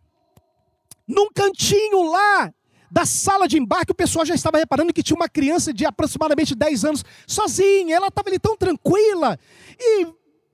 Num 1.09 1.31
cantinho 1.33 2.03
lá 2.11 2.53
da 2.91 3.07
sala 3.07 3.49
de 3.49 3.57
embarque, 3.57 3.93
o 3.93 3.95
pessoal 3.95 4.27
já 4.27 4.35
estava 4.35 4.59
reparando 4.59 4.93
que 4.93 5.03
tinha 5.03 5.17
uma 5.17 5.29
criança 5.29 5.73
de 5.73 5.87
aproximadamente 5.87 6.55
10 6.55 6.85
anos 6.85 7.05
sozinha. 7.27 7.97
Ela 7.97 8.09
estava 8.09 8.29
ali 8.29 8.39
tão 8.39 8.57
tranquila 8.57 9.39
e 9.79 10.05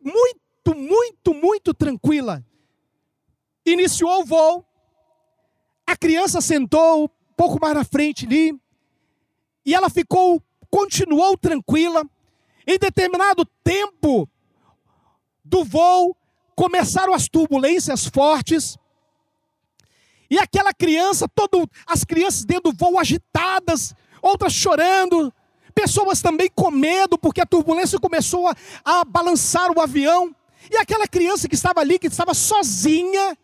muito, 0.01 0.77
muito, 0.77 1.35
muito 1.35 1.75
tranquila. 1.75 2.45
Iniciou 3.67 4.21
o 4.21 4.25
voo. 4.25 4.65
A 5.85 5.97
criança 5.97 6.41
sentou 6.41 7.05
um 7.05 7.35
pouco 7.37 7.59
mais 7.61 7.75
na 7.75 7.83
frente 7.83 8.27
ali. 8.27 8.62
E 9.65 9.75
ela 9.75 9.89
ficou, 9.89 10.43
continuou 10.71 11.37
tranquila. 11.37 12.05
Em 12.67 12.79
determinado 12.79 13.45
tempo 13.65 14.29
do 15.45 15.65
voo, 15.65 16.17
começaram 16.55 17.13
as 17.13 17.29
turbulências 17.29 18.07
fortes. 18.07 18.79
E 20.31 20.39
aquela 20.39 20.73
criança, 20.73 21.29
todo, 21.29 21.69
as 21.87 22.05
crianças 22.05 22.45
dentro 22.45 22.73
do 22.73 22.77
voo 22.77 22.99
agitadas, 22.99 23.95
outras 24.23 24.53
chorando, 24.53 25.33
pessoas 25.75 26.23
também 26.23 26.51
com 26.55 26.71
medo, 26.71 27.19
porque 27.19 27.41
a 27.41 27.47
turbulência 27.47 27.99
começou 27.99 28.49
a, 28.49 28.55
a 28.85 29.05
balançar 29.05 29.71
o 29.71 29.81
avião. 29.81 30.35
E 30.71 30.77
aquela 30.77 31.07
criança 31.07 31.49
que 31.49 31.55
estava 31.55 31.81
ali, 31.81 31.99
que 31.99 32.07
estava 32.07 32.33
sozinha, 32.33 33.37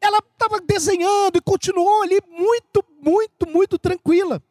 ela 0.00 0.18
estava 0.18 0.60
desenhando 0.60 1.36
e 1.36 1.40
continuou 1.40 2.02
ali 2.02 2.20
muito, 2.28 2.84
muito, 3.00 3.46
muito 3.48 3.78
tranquila. 3.78 4.42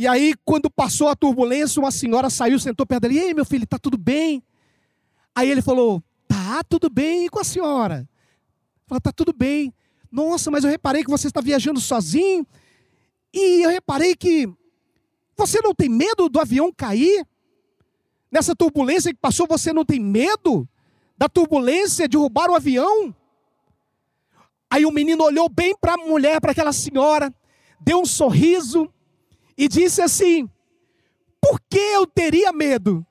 E 0.00 0.08
aí, 0.08 0.32
quando 0.46 0.70
passou 0.70 1.08
a 1.08 1.14
turbulência, 1.14 1.78
uma 1.78 1.90
senhora 1.90 2.30
saiu, 2.30 2.58
sentou 2.58 2.86
perto 2.86 3.02
dele. 3.02 3.16
E 3.16 3.20
aí, 3.20 3.34
meu 3.34 3.44
filho, 3.44 3.66
tá 3.66 3.78
tudo 3.78 3.98
bem? 3.98 4.42
Aí 5.34 5.50
ele 5.50 5.60
falou: 5.60 6.02
Tá 6.26 6.62
tudo 6.66 6.88
bem. 6.88 7.26
E 7.26 7.28
com 7.28 7.38
a 7.38 7.44
senhora? 7.44 8.08
Falou: 8.86 8.98
Tá 8.98 9.12
tudo 9.12 9.30
bem. 9.34 9.74
Nossa, 10.10 10.50
mas 10.50 10.64
eu 10.64 10.70
reparei 10.70 11.04
que 11.04 11.10
você 11.10 11.26
está 11.26 11.42
viajando 11.42 11.78
sozinho. 11.82 12.46
E 13.30 13.62
eu 13.62 13.68
reparei 13.68 14.16
que 14.16 14.48
você 15.36 15.60
não 15.60 15.74
tem 15.74 15.90
medo 15.90 16.30
do 16.30 16.40
avião 16.40 16.72
cair? 16.72 17.26
Nessa 18.32 18.56
turbulência 18.56 19.12
que 19.12 19.20
passou, 19.20 19.46
você 19.46 19.70
não 19.70 19.84
tem 19.84 20.00
medo 20.00 20.66
da 21.14 21.28
turbulência 21.28 22.08
de 22.08 22.16
roubar 22.16 22.48
o 22.48 22.54
avião? 22.54 23.14
Aí 24.70 24.86
o 24.86 24.90
menino 24.90 25.22
olhou 25.24 25.50
bem 25.50 25.76
para 25.78 25.92
a 25.92 25.98
mulher, 25.98 26.40
para 26.40 26.52
aquela 26.52 26.72
senhora, 26.72 27.30
deu 27.78 28.00
um 28.00 28.06
sorriso 28.06 28.90
e 29.60 29.68
disse 29.68 30.00
assim: 30.00 30.48
Por 31.38 31.60
que 31.68 31.78
eu 31.78 32.06
teria 32.06 32.50
medo? 32.50 33.06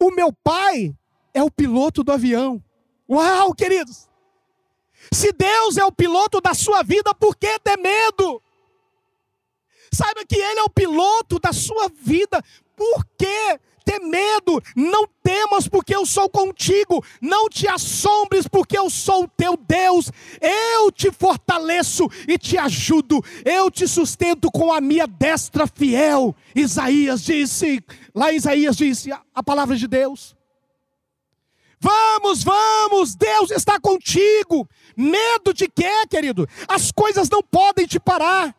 O 0.00 0.12
meu 0.12 0.32
pai 0.32 0.96
é 1.34 1.42
o 1.42 1.50
piloto 1.50 2.04
do 2.04 2.12
avião. 2.12 2.62
Uau, 3.10 3.52
queridos! 3.56 4.08
Se 5.12 5.32
Deus 5.32 5.76
é 5.76 5.84
o 5.84 5.90
piloto 5.90 6.40
da 6.40 6.54
sua 6.54 6.84
vida, 6.84 7.12
por 7.12 7.36
que 7.36 7.58
ter 7.58 7.76
medo? 7.76 8.40
Saiba 9.92 10.24
que 10.24 10.36
Ele 10.36 10.60
é 10.60 10.62
o 10.62 10.70
piloto 10.70 11.40
da 11.40 11.52
sua 11.52 11.88
vida. 11.88 12.40
Por 12.76 13.04
que 13.18 13.58
ter 13.82 14.00
medo, 14.00 14.62
não 14.74 15.06
temas, 15.22 15.68
porque 15.68 15.94
eu 15.94 16.04
sou 16.06 16.28
contigo, 16.28 17.04
não 17.20 17.48
te 17.48 17.68
assombres, 17.68 18.46
porque 18.48 18.78
eu 18.78 18.88
sou 18.90 19.24
o 19.24 19.28
teu 19.28 19.56
Deus, 19.56 20.10
eu 20.40 20.90
te 20.90 21.10
fortaleço 21.10 22.08
e 22.26 22.38
te 22.38 22.58
ajudo, 22.58 23.22
eu 23.44 23.70
te 23.70 23.86
sustento 23.86 24.50
com 24.50 24.72
a 24.72 24.80
minha 24.80 25.06
destra 25.06 25.66
fiel. 25.66 26.34
Isaías 26.54 27.22
disse, 27.22 27.84
lá 28.14 28.32
Isaías 28.32 28.76
disse 28.76 29.10
a 29.12 29.42
palavra 29.42 29.76
de 29.76 29.86
Deus. 29.86 30.36
Vamos, 31.82 32.44
vamos, 32.44 33.16
Deus 33.16 33.50
está 33.50 33.80
contigo. 33.80 34.68
Medo 34.96 35.52
de 35.52 35.68
quê, 35.68 36.06
querido? 36.08 36.48
As 36.68 36.92
coisas 36.92 37.28
não 37.28 37.42
podem 37.42 37.88
te 37.88 37.98
parar. 37.98 38.54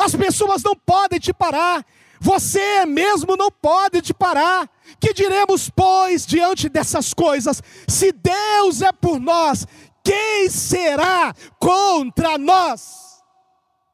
As 0.00 0.16
pessoas 0.16 0.60
não 0.62 0.74
podem 0.74 1.20
te 1.20 1.32
parar. 1.32 1.86
Você 2.20 2.84
mesmo 2.84 3.34
não 3.34 3.50
pode 3.50 4.02
te 4.02 4.12
parar. 4.12 4.68
Que 5.00 5.14
diremos, 5.14 5.70
pois, 5.70 6.26
diante 6.26 6.68
dessas 6.68 7.14
coisas? 7.14 7.62
Se 7.88 8.12
Deus 8.12 8.82
é 8.82 8.92
por 8.92 9.18
nós, 9.18 9.66
quem 10.04 10.50
será 10.50 11.34
contra 11.58 12.36
nós? 12.36 13.22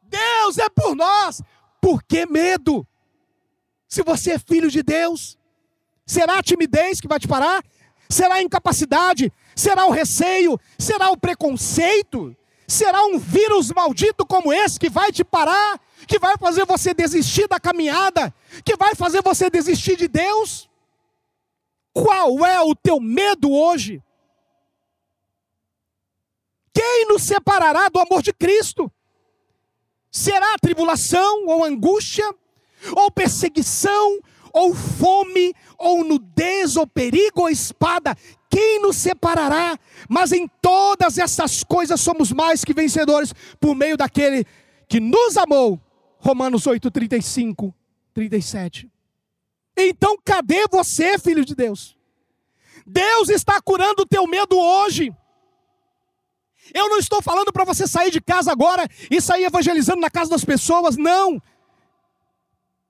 Deus 0.02 0.58
é 0.58 0.68
por 0.68 0.96
nós. 0.96 1.40
Por 1.80 2.02
que 2.02 2.26
medo? 2.26 2.84
Se 3.88 4.02
você 4.02 4.32
é 4.32 4.38
filho 4.38 4.70
de 4.70 4.82
Deus, 4.82 5.38
será 6.04 6.38
a 6.38 6.42
timidez 6.42 7.00
que 7.00 7.06
vai 7.06 7.20
te 7.20 7.28
parar? 7.28 7.62
Será 8.08 8.36
a 8.36 8.42
incapacidade? 8.42 9.32
Será 9.54 9.86
o 9.86 9.92
receio? 9.92 10.58
Será 10.76 11.10
o 11.10 11.16
preconceito? 11.16 12.36
Será 12.66 13.04
um 13.04 13.18
vírus 13.18 13.70
maldito 13.70 14.26
como 14.26 14.52
esse 14.52 14.80
que 14.80 14.90
vai 14.90 15.12
te 15.12 15.22
parar? 15.22 15.80
Que 16.07 16.19
vai 16.19 16.37
fazer 16.37 16.64
você 16.64 16.95
desistir 16.95 17.49
da 17.49 17.59
caminhada? 17.59 18.33
Que 18.64 18.77
vai 18.77 18.95
fazer 18.95 19.23
você 19.23 19.51
desistir 19.51 19.97
de 19.97 20.09
Deus? 20.09 20.69
Qual 21.92 22.45
é 22.45 22.61
o 22.61 22.75
teu 22.75 23.01
medo 23.01 23.51
hoje? 23.51 24.03
Quem 26.73 27.07
nos 27.09 27.23
separará 27.23 27.88
do 27.88 27.99
amor 27.99 28.23
de 28.23 28.33
Cristo? 28.33 28.92
Será 30.11 30.57
tribulação 30.61 31.47
ou 31.47 31.64
angústia, 31.64 32.25
ou 32.95 33.11
perseguição, 33.11 34.21
ou 34.53 34.75
fome, 34.75 35.55
ou 35.79 36.05
nudez, 36.05 36.77
ou 36.77 36.87
perigo, 36.87 37.42
ou 37.42 37.49
espada, 37.51 38.16
quem 38.51 38.81
nos 38.81 38.97
separará? 38.97 39.79
Mas 40.09 40.33
em 40.33 40.49
todas 40.62 41.19
essas 41.19 41.62
coisas 41.62 42.01
somos 42.01 42.33
mais 42.33 42.64
que 42.64 42.73
vencedores 42.73 43.35
por 43.61 43.75
meio 43.75 43.99
daquele 43.99 44.47
que 44.88 44.99
nos 44.99 45.37
amou. 45.37 45.79
Romanos 46.26 46.66
8, 46.66 46.90
35, 46.90 47.72
37. 48.12 48.90
Então, 49.76 50.18
cadê 50.24 50.66
você, 50.68 51.16
filho 51.20 51.44
de 51.44 51.54
Deus? 51.54 51.96
Deus 52.84 53.28
está 53.28 53.60
curando 53.62 54.02
o 54.02 54.06
teu 54.06 54.26
medo 54.26 54.58
hoje. 54.58 55.14
Eu 56.74 56.88
não 56.88 56.98
estou 56.98 57.22
falando 57.22 57.52
para 57.52 57.62
você 57.62 57.86
sair 57.86 58.10
de 58.10 58.20
casa 58.20 58.50
agora 58.50 58.88
e 59.08 59.20
sair 59.20 59.44
evangelizando 59.44 60.00
na 60.00 60.10
casa 60.10 60.28
das 60.30 60.44
pessoas, 60.44 60.96
não. 60.96 61.40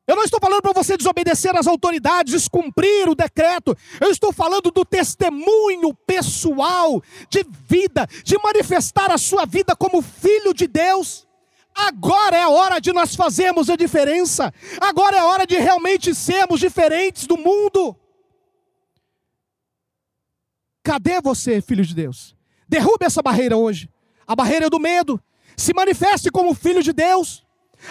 Eu 0.06 0.16
não 0.16 0.22
estou 0.22 0.40
falando 0.40 0.62
para 0.62 0.72
você 0.72 0.96
desobedecer 0.96 1.54
às 1.54 1.66
autoridades, 1.66 2.32
descumprir 2.32 3.06
o 3.06 3.14
decreto. 3.14 3.76
Eu 4.00 4.10
estou 4.10 4.32
falando 4.32 4.70
do 4.70 4.82
testemunho 4.82 5.92
pessoal 6.06 7.02
de 7.28 7.44
vida, 7.68 8.08
de 8.24 8.38
manifestar 8.38 9.10
a 9.10 9.18
sua 9.18 9.44
vida 9.44 9.76
como 9.76 10.00
filho 10.00 10.54
de 10.54 10.66
Deus. 10.66 11.25
Agora 11.76 12.36
é 12.36 12.42
a 12.42 12.48
hora 12.48 12.80
de 12.80 12.90
nós 12.92 13.14
fazermos 13.14 13.68
a 13.68 13.76
diferença. 13.76 14.52
Agora 14.80 15.16
é 15.16 15.20
a 15.20 15.26
hora 15.26 15.46
de 15.46 15.56
realmente 15.56 16.14
sermos 16.14 16.58
diferentes 16.58 17.26
do 17.26 17.36
mundo. 17.36 17.94
Cadê 20.82 21.20
você, 21.20 21.60
filho 21.60 21.84
de 21.84 21.94
Deus? 21.94 22.34
Derrube 22.66 23.04
essa 23.04 23.20
barreira 23.20 23.58
hoje. 23.58 23.90
A 24.26 24.34
barreira 24.34 24.70
do 24.70 24.80
medo. 24.80 25.22
Se 25.54 25.74
manifeste 25.74 26.30
como 26.30 26.54
filho 26.54 26.82
de 26.82 26.94
Deus. 26.94 27.44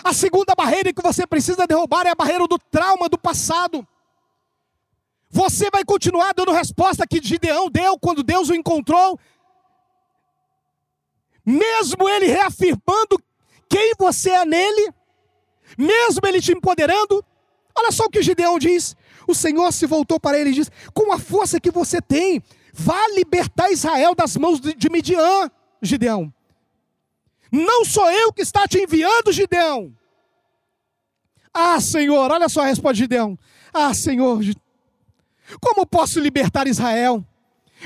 A 0.04 0.14
segunda 0.14 0.56
barreira 0.56 0.92
que 0.92 1.02
você 1.02 1.28
precisa 1.28 1.68
derrubar 1.68 2.08
é 2.08 2.10
a 2.10 2.16
barreira 2.16 2.48
do 2.48 2.58
trauma 2.58 3.08
do 3.08 3.20
passado. 3.20 3.88
Você 5.30 5.70
vai 5.70 5.84
continuar 5.84 6.34
dando 6.34 6.52
resposta 6.52 7.06
que 7.06 7.22
Gideão 7.22 7.70
deu 7.70 8.00
quando 8.00 8.24
Deus 8.24 8.50
o 8.50 8.56
encontrou, 8.56 9.20
mesmo 11.46 12.08
ele 12.08 12.28
reafirmando 12.28 13.22
quem 13.70 13.94
você 13.98 14.32
é 14.32 14.46
nele, 14.46 14.94
mesmo 15.78 16.22
ele 16.26 16.42
te 16.42 16.52
empoderando. 16.52 17.24
Olha 17.78 17.92
só 17.92 18.06
o 18.06 18.10
que 18.10 18.22
Gideão 18.22 18.58
diz. 18.58 18.96
O 19.28 19.34
Senhor 19.34 19.72
se 19.72 19.86
voltou 19.86 20.20
para 20.20 20.40
ele 20.40 20.52
e 20.52 20.54
diz: 20.54 20.72
Com 20.94 21.12
a 21.12 21.20
força 21.20 21.60
que 21.60 21.72
você 21.72 22.02
tem, 22.02 22.42
vá 22.74 23.08
libertar 23.10 23.72
Israel 23.72 24.16
das 24.16 24.38
mãos 24.38 24.60
de 24.60 24.90
Midian, 24.90 25.50
Gideão. 25.82 26.34
Não 27.52 27.86
sou 27.86 28.10
eu 28.12 28.34
que 28.34 28.42
está 28.42 28.68
te 28.68 28.80
enviando, 28.80 29.32
Gideão. 29.32 29.94
Ah, 31.54 31.80
Senhor, 31.80 32.32
olha 32.32 32.50
só 32.50 32.62
a 32.62 32.66
resposta 32.66 32.96
de 32.96 33.00
Gideão. 33.00 33.40
Ah, 33.74 33.94
Senhor, 33.94 34.42
como 35.62 35.86
posso 35.86 36.20
libertar 36.20 36.68
Israel? 36.68 37.24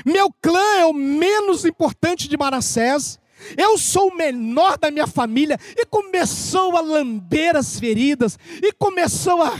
Meu 0.04 0.32
clã 0.40 0.78
é 0.78 0.86
o 0.86 0.92
menos 0.92 1.64
importante 1.64 2.28
de 2.28 2.36
Manassés. 2.36 3.18
Eu 3.56 3.78
sou 3.78 4.08
o 4.08 4.16
menor 4.16 4.78
da 4.78 4.90
minha 4.90 5.06
família. 5.06 5.58
E 5.76 5.84
começou 5.86 6.76
a 6.76 6.80
lamber 6.80 7.56
as 7.56 7.78
feridas. 7.78 8.38
E 8.62 8.72
começou 8.72 9.42
a, 9.42 9.54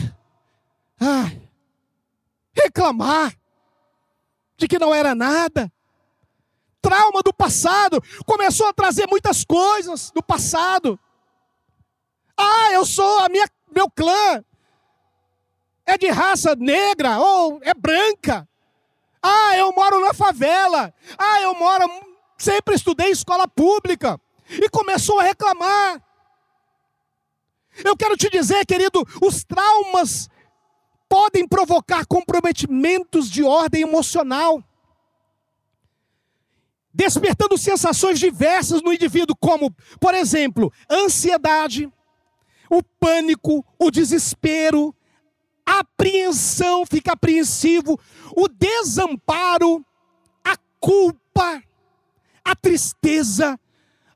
a 1.01 1.31
reclamar 2.53 3.35
de 4.57 4.69
que 4.69 4.79
não 4.79 4.95
era 4.95 5.15
nada 5.15 5.73
trauma 6.81 7.21
do 7.23 7.33
passado, 7.33 8.03
começou 8.25 8.67
a 8.67 8.73
trazer 8.73 9.07
muitas 9.07 9.45
coisas 9.45 10.11
do 10.11 10.23
passado. 10.23 10.99
Ah, 12.37 12.73
eu 12.73 12.87
sou 12.87 13.19
a 13.19 13.29
minha 13.29 13.47
meu 13.73 13.89
clã 13.89 14.45
é 15.87 15.97
de 15.97 16.09
raça 16.09 16.55
negra 16.57 17.19
ou 17.19 17.61
é 17.63 17.73
branca. 17.75 18.49
Ah, 19.23 19.57
eu 19.57 19.73
moro 19.73 20.01
na 20.01 20.15
favela. 20.15 20.93
Ah, 21.19 21.41
eu 21.43 21.55
moro 21.55 21.89
sempre 22.41 22.75
estudei 22.75 23.11
escola 23.11 23.47
pública 23.47 24.19
e 24.49 24.69
começou 24.71 25.21
a 25.21 25.25
reclamar. 25.25 26.03
Eu 27.85 27.97
quero 27.97 28.17
te 28.17 28.29
dizer, 28.31 28.65
querido, 28.67 29.07
os 29.23 29.45
traumas 29.45 30.29
podem 31.09 31.47
provocar 31.47 32.07
comprometimentos 32.07 33.31
de 33.31 33.45
ordem 33.45 33.83
emocional 33.83 34.63
despertando 36.93 37.57
sensações 37.57 38.19
diversas 38.19 38.83
no 38.83 38.93
indivíduo, 38.93 39.37
como, 39.39 39.73
por 40.01 40.13
exemplo, 40.13 40.73
ansiedade, 40.91 41.91
o 42.69 42.83
pânico, 42.83 43.65
o 43.79 43.91
desespero, 43.93 44.95
a 45.65 45.81
apreensão, 45.81 46.85
fica 46.85 47.13
apreensivo, 47.13 47.99
o 48.37 48.49
desamparo, 48.49 49.85
a 50.45 50.57
culpa, 50.81 51.63
a 52.45 52.55
tristeza, 52.55 53.59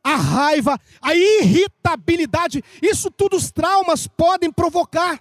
a 0.03 0.17
raiva, 0.17 0.79
a 1.01 1.15
irritabilidade, 1.15 2.63
isso 2.83 3.11
tudo 3.11 3.37
os 3.37 3.51
traumas 3.51 4.07
podem 4.07 4.53
provocar, 4.53 5.19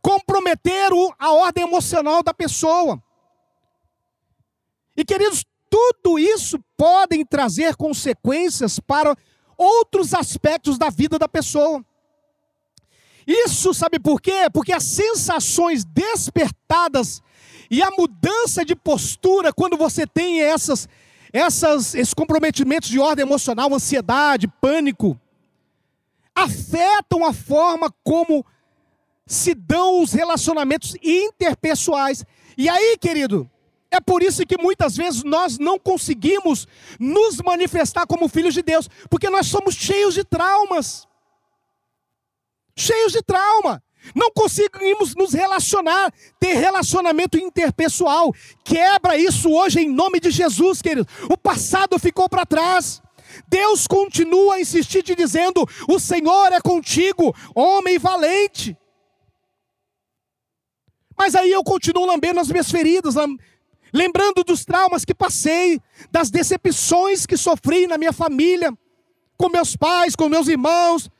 comprometer 0.00 0.90
a 1.18 1.32
ordem 1.32 1.64
emocional 1.64 2.22
da 2.22 2.34
pessoa. 2.34 3.02
E 4.96 5.04
queridos, 5.04 5.44
tudo 5.70 6.18
isso 6.18 6.58
podem 6.76 7.24
trazer 7.24 7.76
consequências 7.76 8.78
para 8.78 9.16
outros 9.56 10.12
aspectos 10.12 10.76
da 10.76 10.90
vida 10.90 11.18
da 11.18 11.28
pessoa. 11.28 11.82
Isso 13.26 13.72
sabe 13.72 13.98
por 13.98 14.20
quê? 14.20 14.50
Porque 14.52 14.72
as 14.72 14.82
sensações 14.82 15.84
despertadas 15.84 17.22
e 17.70 17.82
a 17.82 17.90
mudança 17.90 18.64
de 18.64 18.76
postura 18.76 19.52
quando 19.52 19.76
você 19.76 20.06
tem 20.06 20.42
essas, 20.42 20.88
essas, 21.32 21.94
esses 21.94 22.12
comprometimentos 22.12 22.88
de 22.88 22.98
ordem 22.98 23.24
emocional, 23.24 23.72
ansiedade, 23.74 24.46
pânico, 24.46 25.18
afetam 26.34 27.24
a 27.24 27.32
forma 27.32 27.92
como 28.04 28.44
se 29.26 29.54
dão 29.54 30.02
os 30.02 30.12
relacionamentos 30.12 30.94
interpessoais. 31.02 32.24
E 32.56 32.68
aí, 32.68 32.98
querido, 32.98 33.50
é 33.90 34.00
por 34.00 34.22
isso 34.22 34.46
que 34.46 34.60
muitas 34.60 34.96
vezes 34.96 35.22
nós 35.22 35.58
não 35.58 35.78
conseguimos 35.78 36.66
nos 36.98 37.36
manifestar 37.38 38.06
como 38.06 38.28
filhos 38.28 38.54
de 38.54 38.62
Deus, 38.62 38.88
porque 39.08 39.30
nós 39.30 39.46
somos 39.46 39.74
cheios 39.74 40.14
de 40.14 40.24
traumas. 40.24 41.06
Cheios 42.76 43.12
de 43.12 43.22
trauma. 43.22 43.82
Não 44.14 44.30
conseguimos 44.32 45.14
nos 45.14 45.32
relacionar, 45.32 46.12
ter 46.40 46.54
relacionamento 46.54 47.38
interpessoal. 47.38 48.34
Quebra 48.64 49.16
isso 49.16 49.50
hoje 49.50 49.80
em 49.80 49.88
nome 49.88 50.18
de 50.18 50.30
Jesus, 50.30 50.82
querido. 50.82 51.06
O 51.30 51.36
passado 51.36 51.98
ficou 51.98 52.28
para 52.28 52.44
trás. 52.44 53.00
Deus 53.48 53.86
continua 53.86 54.56
a 54.56 54.60
insistir 54.60 55.02
te 55.02 55.14
dizendo: 55.14 55.66
o 55.88 55.98
Senhor 55.98 56.52
é 56.52 56.60
contigo, 56.60 57.34
homem 57.54 57.98
valente. 57.98 58.76
Mas 61.16 61.34
aí 61.34 61.52
eu 61.52 61.62
continuo 61.62 62.04
lambendo 62.04 62.40
as 62.40 62.48
minhas 62.48 62.70
feridas, 62.70 63.14
lembrando 63.92 64.42
dos 64.42 64.64
traumas 64.64 65.04
que 65.04 65.14
passei, 65.14 65.80
das 66.10 66.30
decepções 66.30 67.26
que 67.26 67.36
sofri 67.36 67.86
na 67.86 67.96
minha 67.96 68.12
família, 68.12 68.72
com 69.36 69.48
meus 69.48 69.76
pais, 69.76 70.16
com 70.16 70.28
meus 70.28 70.48
irmãos, 70.48 71.10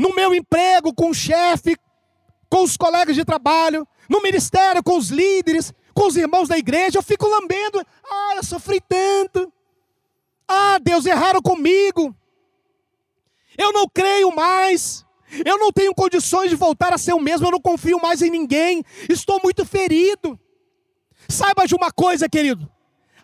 no 0.00 0.14
meu 0.14 0.34
emprego, 0.34 0.94
com 0.94 1.10
o 1.10 1.14
chefe, 1.14 1.76
com 2.48 2.62
os 2.62 2.74
colegas 2.74 3.14
de 3.14 3.22
trabalho, 3.22 3.86
no 4.08 4.22
ministério, 4.22 4.82
com 4.82 4.96
os 4.96 5.10
líderes, 5.10 5.74
com 5.92 6.06
os 6.06 6.16
irmãos 6.16 6.48
da 6.48 6.56
igreja, 6.56 6.98
eu 6.98 7.02
fico 7.02 7.28
lambendo. 7.28 7.84
Ah, 8.10 8.32
eu 8.36 8.42
sofri 8.42 8.80
tanto. 8.80 9.52
Ah, 10.48 10.78
Deus, 10.82 11.04
erraram 11.04 11.42
comigo. 11.42 12.16
Eu 13.58 13.72
não 13.72 13.86
creio 13.86 14.34
mais. 14.34 15.04
Eu 15.44 15.58
não 15.58 15.70
tenho 15.70 15.94
condições 15.94 16.48
de 16.48 16.56
voltar 16.56 16.94
a 16.94 16.98
ser 16.98 17.12
o 17.12 17.20
mesmo. 17.20 17.46
Eu 17.46 17.52
não 17.52 17.60
confio 17.60 18.00
mais 18.00 18.22
em 18.22 18.30
ninguém. 18.30 18.82
Estou 19.06 19.38
muito 19.42 19.66
ferido. 19.66 20.40
Saiba 21.28 21.66
de 21.66 21.74
uma 21.74 21.92
coisa, 21.92 22.26
querido. 22.26 22.68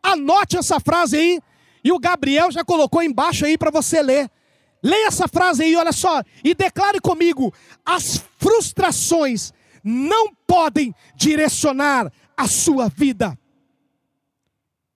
Anote 0.02 0.58
essa 0.58 0.78
frase 0.78 1.16
aí. 1.16 1.40
E 1.82 1.90
o 1.90 1.98
Gabriel 1.98 2.52
já 2.52 2.62
colocou 2.62 3.02
embaixo 3.02 3.46
aí 3.46 3.56
para 3.56 3.70
você 3.70 4.02
ler. 4.02 4.30
Leia 4.86 5.08
essa 5.08 5.26
frase 5.26 5.64
aí, 5.64 5.74
olha 5.74 5.90
só. 5.90 6.22
E 6.44 6.54
declare 6.54 7.00
comigo: 7.00 7.52
as 7.84 8.22
frustrações 8.38 9.52
não 9.82 10.32
podem 10.46 10.94
direcionar 11.16 12.12
a 12.36 12.46
sua 12.46 12.88
vida. 12.88 13.36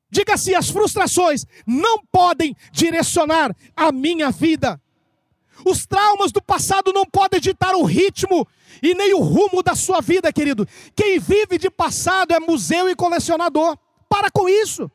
Diga 0.09 0.35
assim: 0.35 0.55
as 0.55 0.71
frustrações 0.71 1.45
não 1.67 2.05
podem 2.05 2.57
direcionar 2.71 3.53
a 3.75 3.91
minha 3.91 4.31
vida. 4.31 4.81
Os 5.67 5.85
traumas 5.87 6.31
do 6.31 6.41
passado 6.41 6.93
não 6.93 7.05
podem 7.05 7.41
ditar 7.41 7.75
o 7.75 7.83
ritmo 7.83 8.47
e 8.81 8.95
nem 8.95 9.13
o 9.13 9.19
rumo 9.19 9.61
da 9.61 9.75
sua 9.75 10.01
vida, 10.01 10.33
querido. 10.33 10.69
Quem 10.95 11.19
vive 11.19 11.59
de 11.59 11.69
passado 11.69 12.33
é 12.33 12.39
museu 12.39 12.89
e 12.89 12.95
colecionador. 12.95 13.77
Para 14.09 14.31
com 14.31 14.49
isso. 14.49 14.89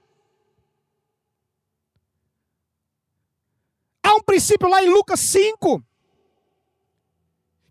Um 4.16 4.22
princípio 4.22 4.70
lá 4.70 4.84
em 4.84 4.90
Lucas 4.90 5.20
5, 5.20 5.84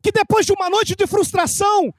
que 0.03 0.13
depois 0.13 0.45
de 0.45 0.53
uma 0.53 0.69
noite 0.69 0.95
de 0.95 1.07
frustração, 1.07 1.93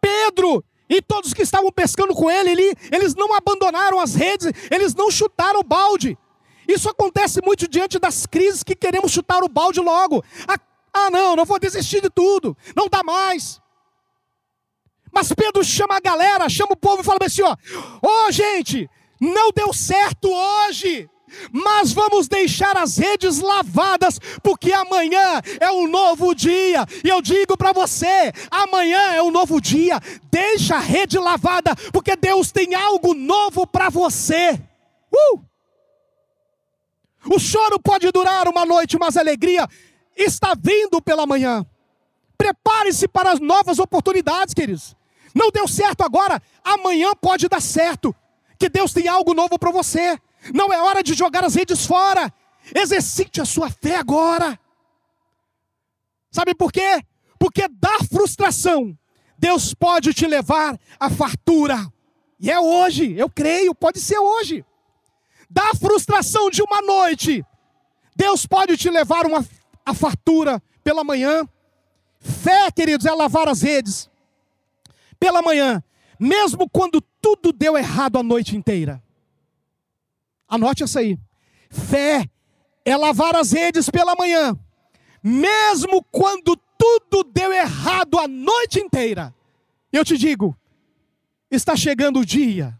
Pedro 0.00 0.64
e 0.88 1.02
todos 1.02 1.34
que 1.34 1.42
estavam 1.42 1.70
pescando 1.70 2.14
com 2.14 2.30
ele, 2.30 2.50
ele, 2.50 2.74
eles 2.90 3.14
não 3.14 3.34
abandonaram 3.34 4.00
as 4.00 4.14
redes, 4.14 4.50
eles 4.70 4.94
não 4.94 5.10
chutaram 5.10 5.60
o 5.60 5.64
balde. 5.64 6.16
Isso 6.66 6.88
acontece 6.88 7.40
muito 7.42 7.68
diante 7.68 7.98
das 7.98 8.26
crises 8.26 8.62
que 8.62 8.74
queremos 8.74 9.12
chutar 9.12 9.42
o 9.42 9.48
balde 9.48 9.80
logo. 9.80 10.24
Ah, 10.46 10.58
ah 10.92 11.10
não, 11.10 11.36
não 11.36 11.44
vou 11.44 11.58
desistir 11.58 12.00
de 12.00 12.08
tudo, 12.08 12.56
não 12.74 12.88
dá 12.88 13.02
mais. 13.02 13.60
Mas 15.12 15.32
Pedro 15.32 15.64
chama 15.64 15.96
a 15.96 16.00
galera, 16.00 16.48
chama 16.48 16.72
o 16.72 16.76
povo 16.76 17.02
e 17.02 17.04
fala 17.04 17.18
assim: 17.22 17.42
ó, 17.42 17.52
ô 17.52 18.26
oh, 18.28 18.32
gente, 18.32 18.88
não 19.20 19.50
deu 19.50 19.72
certo 19.72 20.30
hoje 20.30 21.08
mas 21.52 21.92
vamos 21.92 22.28
deixar 22.28 22.76
as 22.76 22.96
redes 22.96 23.40
lavadas, 23.40 24.18
porque 24.42 24.72
amanhã 24.72 25.40
é 25.60 25.70
um 25.70 25.88
novo 25.88 26.34
dia. 26.34 26.86
E 27.04 27.08
eu 27.08 27.20
digo 27.20 27.56
para 27.56 27.72
você: 27.72 28.32
amanhã 28.50 29.14
é 29.14 29.22
um 29.22 29.30
novo 29.30 29.60
dia. 29.60 30.00
Deixa 30.30 30.76
a 30.76 30.80
rede 30.80 31.18
lavada, 31.18 31.74
porque 31.92 32.16
Deus 32.16 32.52
tem 32.52 32.74
algo 32.74 33.14
novo 33.14 33.66
para 33.66 33.88
você. 33.88 34.60
Uh! 35.12 35.40
O 37.30 37.38
choro 37.38 37.78
pode 37.78 38.10
durar 38.10 38.48
uma 38.48 38.64
noite, 38.64 38.98
mas 38.98 39.16
a 39.16 39.20
alegria 39.20 39.66
está 40.16 40.54
vindo 40.58 41.00
pela 41.02 41.26
manhã. 41.26 41.64
Prepare-se 42.36 43.08
para 43.08 43.32
as 43.32 43.40
novas 43.40 43.78
oportunidades, 43.78 44.54
queridos. 44.54 44.96
Não 45.34 45.50
deu 45.50 45.68
certo 45.68 46.02
agora, 46.02 46.40
amanhã 46.64 47.12
pode 47.20 47.48
dar 47.48 47.60
certo. 47.60 48.14
Que 48.58 48.68
Deus 48.68 48.92
tem 48.92 49.08
algo 49.08 49.34
novo 49.34 49.58
para 49.58 49.70
você. 49.70 50.18
Não 50.54 50.72
é 50.72 50.80
hora 50.80 51.02
de 51.02 51.14
jogar 51.14 51.44
as 51.44 51.54
redes 51.54 51.86
fora. 51.86 52.32
Exercite 52.74 53.40
a 53.40 53.44
sua 53.44 53.70
fé 53.70 53.96
agora. 53.96 54.58
Sabe 56.30 56.54
por 56.54 56.70
quê? 56.70 57.02
Porque 57.38 57.68
da 57.68 57.98
frustração, 58.10 58.96
Deus 59.38 59.72
pode 59.74 60.12
te 60.12 60.26
levar 60.26 60.78
à 60.98 61.08
fartura. 61.08 61.86
E 62.40 62.50
é 62.50 62.60
hoje, 62.60 63.14
eu 63.16 63.28
creio, 63.28 63.74
pode 63.74 64.00
ser 64.00 64.18
hoje. 64.18 64.64
Da 65.50 65.74
frustração 65.74 66.50
de 66.50 66.62
uma 66.62 66.82
noite, 66.82 67.44
Deus 68.14 68.46
pode 68.46 68.76
te 68.76 68.90
levar 68.90 69.26
uma, 69.26 69.44
a 69.84 69.94
fartura 69.94 70.62
pela 70.84 71.02
manhã. 71.02 71.48
Fé, 72.20 72.70
queridos, 72.70 73.06
é 73.06 73.12
lavar 73.12 73.48
as 73.48 73.62
redes 73.62 74.10
pela 75.18 75.42
manhã, 75.42 75.82
mesmo 76.18 76.68
quando 76.68 77.00
tudo 77.20 77.52
deu 77.52 77.76
errado 77.76 78.18
a 78.18 78.22
noite 78.22 78.56
inteira. 78.56 79.02
Anote 80.48 80.82
essa 80.82 81.00
aí. 81.00 81.18
Fé 81.70 82.28
é 82.84 82.96
lavar 82.96 83.36
as 83.36 83.52
redes 83.52 83.90
pela 83.90 84.14
manhã, 84.14 84.58
mesmo 85.22 86.02
quando 86.10 86.56
tudo 86.78 87.22
deu 87.24 87.52
errado 87.52 88.18
a 88.18 88.26
noite 88.26 88.80
inteira. 88.80 89.34
Eu 89.92 90.04
te 90.04 90.16
digo, 90.16 90.56
está 91.50 91.76
chegando 91.76 92.20
o 92.20 92.24
dia. 92.24 92.78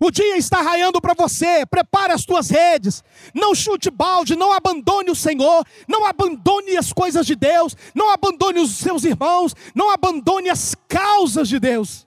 O 0.00 0.10
dia 0.10 0.36
está 0.36 0.60
raiando 0.62 1.00
para 1.00 1.14
você. 1.14 1.66
Prepare 1.66 2.12
as 2.12 2.24
tuas 2.24 2.50
redes. 2.50 3.02
Não 3.34 3.54
chute 3.54 3.90
balde, 3.90 4.36
não 4.36 4.52
abandone 4.52 5.10
o 5.10 5.14
Senhor, 5.14 5.66
não 5.88 6.06
abandone 6.06 6.76
as 6.76 6.92
coisas 6.92 7.26
de 7.26 7.34
Deus, 7.34 7.76
não 7.94 8.10
abandone 8.10 8.60
os 8.60 8.76
seus 8.76 9.04
irmãos, 9.04 9.54
não 9.74 9.90
abandone 9.90 10.48
as 10.48 10.74
causas 10.86 11.48
de 11.48 11.58
Deus. 11.58 12.06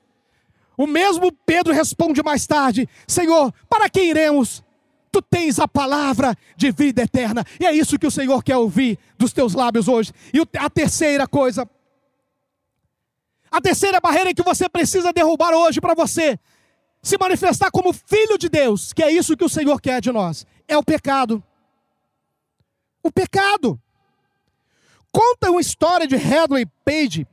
O 0.78 0.88
mesmo 0.88 1.32
Pedro 1.46 1.74
responde 1.74 2.24
mais 2.24 2.48
tarde: 2.48 2.88
Senhor, 3.08 3.54
para 3.70 3.90
quem 3.90 4.10
iremos? 4.10 4.64
Tu 5.12 5.22
tens 5.22 5.60
a 5.60 5.68
palavra 5.68 6.36
de 6.56 6.72
vida 6.72 7.02
eterna. 7.02 7.46
E 7.60 7.66
é 7.66 7.74
isso 7.74 8.00
que 8.00 8.08
o 8.08 8.12
Senhor 8.12 8.42
quer 8.44 8.58
ouvir 8.58 8.98
dos 9.18 9.34
teus 9.34 9.54
lábios 9.54 9.88
hoje. 9.88 10.14
E 10.34 10.40
a 10.58 10.70
terceira 10.70 11.28
coisa, 11.28 11.70
a 13.52 13.60
terceira 13.60 14.00
barreira 14.00 14.34
que 14.34 14.44
você 14.44 14.70
precisa 14.70 15.12
derrubar 15.12 15.54
hoje 15.54 15.82
para 15.82 15.94
você 15.94 16.40
se 17.04 17.18
manifestar 17.18 17.72
como 17.72 17.92
filho 17.92 18.38
de 18.38 18.48
Deus, 18.48 18.94
que 18.94 19.04
é 19.04 19.12
isso 19.12 19.36
que 19.36 19.44
o 19.44 19.50
Senhor 19.50 19.82
quer 19.82 20.00
de 20.00 20.12
nós, 20.12 20.46
é 20.68 20.78
o 20.78 20.84
pecado. 20.84 21.44
O 23.04 23.12
pecado. 23.12 23.80
Conta 25.12 25.50
uma 25.52 25.60
história 25.60 26.08
de 26.08 26.16
Hadley 26.16 26.66
Page, 26.86 27.28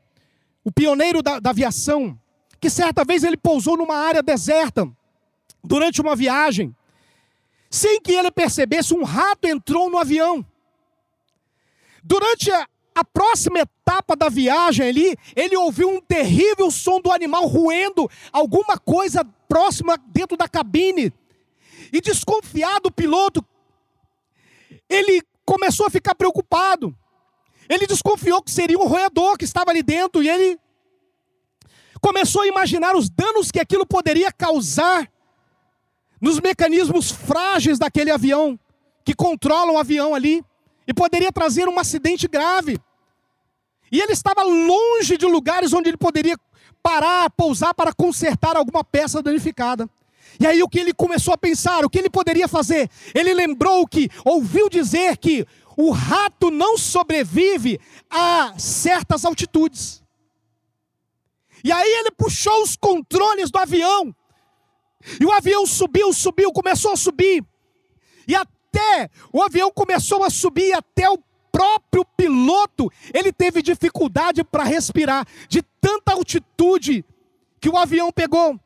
o 0.64 0.72
pioneiro 0.72 1.22
da, 1.22 1.38
da 1.38 1.50
aviação, 1.50 2.18
que 2.58 2.68
certa 2.68 3.04
vez 3.04 3.22
ele 3.22 3.36
pousou 3.36 3.76
numa 3.76 3.96
área 3.96 4.22
deserta 4.22 4.90
durante 5.62 6.00
uma 6.00 6.16
viagem. 6.16 6.74
Sem 7.70 8.00
que 8.00 8.12
ele 8.12 8.30
percebesse, 8.30 8.94
um 8.94 9.04
rato 9.04 9.46
entrou 9.46 9.90
no 9.90 9.98
avião. 9.98 10.44
Durante 12.02 12.50
a, 12.50 12.66
a 12.94 13.04
próxima 13.04 13.60
etapa 13.60 14.16
da 14.16 14.28
viagem 14.28 14.88
ali, 14.88 15.16
ele 15.36 15.56
ouviu 15.56 15.88
um 15.88 16.00
terrível 16.00 16.70
som 16.70 17.00
do 17.00 17.12
animal 17.12 17.46
roendo 17.46 18.10
alguma 18.32 18.78
coisa 18.78 19.24
próxima 19.48 19.98
dentro 20.06 20.36
da 20.36 20.48
cabine. 20.48 21.12
E 21.92 22.00
desconfiado 22.00 22.86
o 22.88 22.92
piloto, 22.92 23.44
ele 24.88 25.22
começou 25.44 25.86
a 25.86 25.90
ficar 25.90 26.14
preocupado. 26.14 26.96
Ele 27.68 27.86
desconfiou 27.86 28.42
que 28.42 28.50
seria 28.50 28.78
um 28.78 28.86
roedor 28.86 29.36
que 29.36 29.44
estava 29.44 29.70
ali 29.70 29.82
dentro 29.82 30.22
e 30.22 30.28
ele 30.28 30.58
começou 32.00 32.42
a 32.42 32.46
imaginar 32.46 32.96
os 32.96 33.10
danos 33.10 33.50
que 33.50 33.60
aquilo 33.60 33.86
poderia 33.86 34.32
causar 34.32 35.10
nos 36.20 36.40
mecanismos 36.40 37.10
frágeis 37.10 37.78
daquele 37.78 38.10
avião, 38.10 38.58
que 39.04 39.14
controlam 39.14 39.74
o 39.74 39.78
avião 39.78 40.14
ali, 40.14 40.44
e 40.86 40.94
poderia 40.94 41.30
trazer 41.30 41.68
um 41.68 41.78
acidente 41.78 42.26
grave. 42.26 42.80
E 43.90 44.00
ele 44.00 44.12
estava 44.12 44.42
longe 44.42 45.16
de 45.16 45.26
lugares 45.26 45.72
onde 45.72 45.90
ele 45.90 45.96
poderia 45.96 46.38
parar, 46.82 47.30
pousar 47.30 47.74
para 47.74 47.92
consertar 47.92 48.56
alguma 48.56 48.82
peça 48.84 49.22
danificada. 49.22 49.88
E 50.40 50.46
aí 50.46 50.62
o 50.62 50.68
que 50.68 50.78
ele 50.78 50.92
começou 50.92 51.34
a 51.34 51.38
pensar, 51.38 51.84
o 51.84 51.90
que 51.90 51.98
ele 51.98 52.10
poderia 52.10 52.46
fazer? 52.46 52.90
Ele 53.14 53.34
lembrou 53.34 53.86
que 53.86 54.10
ouviu 54.24 54.68
dizer 54.68 55.16
que 55.16 55.46
o 55.76 55.90
rato 55.90 56.50
não 56.50 56.76
sobrevive 56.76 57.80
a 58.10 58.54
certas 58.58 59.24
altitudes. 59.24 60.02
E 61.62 61.72
aí 61.72 61.90
ele 62.00 62.10
puxou 62.12 62.62
os 62.62 62.76
controles 62.76 63.50
do 63.50 63.58
avião 63.58 64.14
e 65.20 65.24
o 65.24 65.32
avião 65.32 65.66
subiu, 65.66 66.12
subiu, 66.12 66.52
começou 66.52 66.92
a 66.92 66.96
subir. 66.96 67.44
E 68.26 68.34
até 68.34 69.08
o 69.32 69.42
avião 69.42 69.70
começou 69.72 70.24
a 70.24 70.30
subir 70.30 70.72
até 70.74 71.08
o 71.08 71.18
próprio 71.50 72.04
piloto, 72.16 72.90
ele 73.12 73.32
teve 73.32 73.62
dificuldade 73.62 74.44
para 74.44 74.64
respirar 74.64 75.26
de 75.48 75.62
tanta 75.80 76.12
altitude 76.12 77.04
que 77.60 77.68
o 77.68 77.76
avião 77.76 78.12
pegou. 78.12 78.58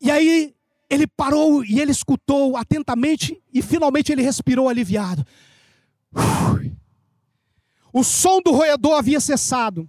E 0.00 0.10
aí 0.10 0.54
ele 0.90 1.06
parou 1.06 1.64
e 1.64 1.80
ele 1.80 1.92
escutou 1.92 2.56
atentamente 2.56 3.40
e 3.52 3.62
finalmente 3.62 4.10
ele 4.10 4.22
respirou 4.22 4.68
aliviado. 4.68 5.24
O 7.92 8.02
som 8.02 8.40
do 8.40 8.50
roedor 8.50 8.98
havia 8.98 9.20
cessado. 9.20 9.88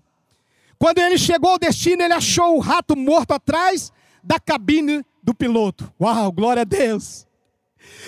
Quando 0.84 0.98
ele 0.98 1.18
chegou 1.18 1.52
ao 1.52 1.58
destino, 1.58 2.04
ele 2.04 2.14
achou 2.14 2.58
o 2.58 2.60
rato 2.60 2.94
morto 2.94 3.32
atrás 3.32 3.90
da 4.22 4.38
cabine 4.38 5.02
do 5.24 5.34
piloto. 5.34 5.90
Uau, 5.98 6.30
glória 6.30 6.64
a 6.64 6.66
Deus. 6.66 7.26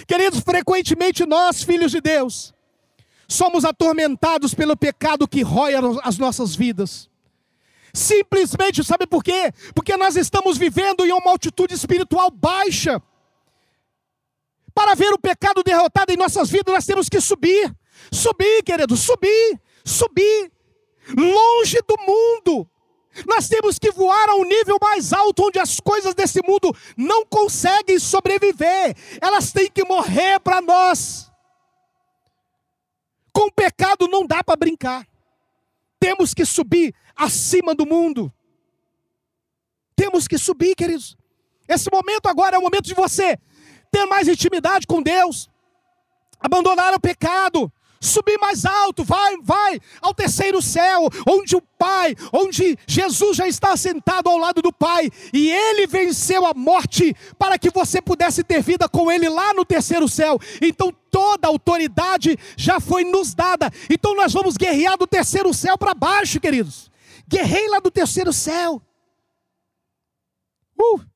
Queridos, 0.06 0.42
frequentemente 0.42 1.26
nós, 1.26 1.64
filhos 1.64 1.94
de 1.94 2.02
Deus, 2.02 2.54
somos 3.30 3.64
atormentados 3.64 4.54
pelo 4.54 4.76
pecado 4.76 5.26
que 5.26 5.42
rói 5.42 5.72
as 6.04 6.18
nossas 6.18 6.54
vidas. 6.54 7.10
Simplesmente, 7.94 8.84
sabe 8.84 9.08
por 9.08 9.24
quê? 9.24 9.54
Porque 9.74 9.96
nós 9.96 10.18
estamos 10.18 10.58
vivendo 10.58 11.06
em 11.06 11.14
uma 11.14 11.32
altitude 11.32 11.74
espiritual 11.74 12.30
baixa. 12.30 13.02
Para 14.74 14.96
ver 14.96 15.14
o 15.14 15.18
pecado 15.18 15.64
derrotado 15.64 16.12
em 16.12 16.18
nossas 16.18 16.50
vidas, 16.50 16.74
nós 16.74 16.86
temos 16.86 17.08
que 17.08 17.22
subir. 17.22 17.74
Subir, 18.12 18.64
querido, 18.64 18.98
subir, 18.98 19.62
subir. 19.86 20.52
Longe 21.16 21.80
do 21.88 21.98
mundo. 22.06 22.70
Nós 23.26 23.48
temos 23.48 23.80
que 23.80 23.92
voar 23.92 24.30
a 24.30 24.36
um 24.36 24.44
nível 24.44 24.78
mais 24.82 25.14
alto, 25.14 25.46
onde 25.46 25.58
as 25.58 25.80
coisas 25.80 26.14
desse 26.14 26.42
mundo 26.46 26.76
não 26.98 27.26
conseguem 27.26 27.98
sobreviver, 27.98 28.96
elas 29.22 29.54
têm 29.54 29.72
que 29.72 29.86
morrer 29.86 30.40
para 30.40 30.60
nós. 30.60 31.32
Com 33.32 33.48
o 33.48 33.52
pecado 33.52 34.08
não 34.08 34.26
dá 34.26 34.44
para 34.44 34.58
brincar, 34.58 35.08
temos 36.00 36.34
que 36.34 36.46
subir 36.46 36.94
acima 37.16 37.74
do 37.74 37.86
mundo. 37.86 38.32
Temos 39.96 40.28
que 40.28 40.38
subir, 40.38 40.76
queridos. 40.76 41.18
Esse 41.68 41.90
momento 41.92 42.28
agora 42.28 42.58
é 42.58 42.60
o 42.60 42.62
momento 42.62 42.86
de 42.86 42.94
você 42.94 43.40
ter 43.90 44.06
mais 44.06 44.28
intimidade 44.28 44.86
com 44.86 45.02
Deus, 45.02 45.50
abandonar 46.40 46.94
o 46.94 47.00
pecado, 47.00 47.72
subir 48.06 48.38
mais 48.38 48.66
alto, 48.66 49.04
vai, 49.04 49.38
vai 49.42 49.80
ao 50.02 50.14
terceiro 50.14 50.62
céu, 50.62 51.10
onde 51.28 51.56
o 51.56 51.62
Pai, 51.78 52.16
onde 52.32 52.78
Jesus 52.88 53.38
já 53.38 53.48
está 53.48 53.76
sentado 53.76 54.30
ao 54.30 54.38
lado 54.38 54.62
do 54.62 54.72
Pai, 54.72 55.10
e 55.34 55.50
ele 55.50 55.86
venceu 55.86 56.46
a 56.46 56.54
morte 56.54 57.16
para 57.38 57.60
que 57.60 57.70
você 57.70 58.02
pudesse 58.02 58.44
ter 58.44 58.62
vida 58.62 58.88
com 58.88 59.12
ele 59.12 59.28
lá 59.30 59.54
no 59.54 59.66
terceiro 59.66 60.08
céu. 60.08 60.40
Então 60.62 60.94
toda 61.12 61.48
a 61.48 61.50
autoridade 61.50 62.38
já 62.58 62.80
foi 62.80 63.04
nos 63.04 63.34
dada. 63.34 63.72
Então 63.90 64.16
nós 64.16 64.34
vamos 64.34 64.58
guerrear 64.58 64.98
do 64.98 65.08
terceiro 65.08 65.54
céu 65.54 65.78
para 65.78 65.94
baixo, 65.94 66.40
queridos. 66.40 66.92
Guerrei 67.28 67.68
lá 67.70 67.80
do 67.80 67.92
terceiro 67.92 68.32
céu. 68.32 68.82
Uh! 70.80 71.15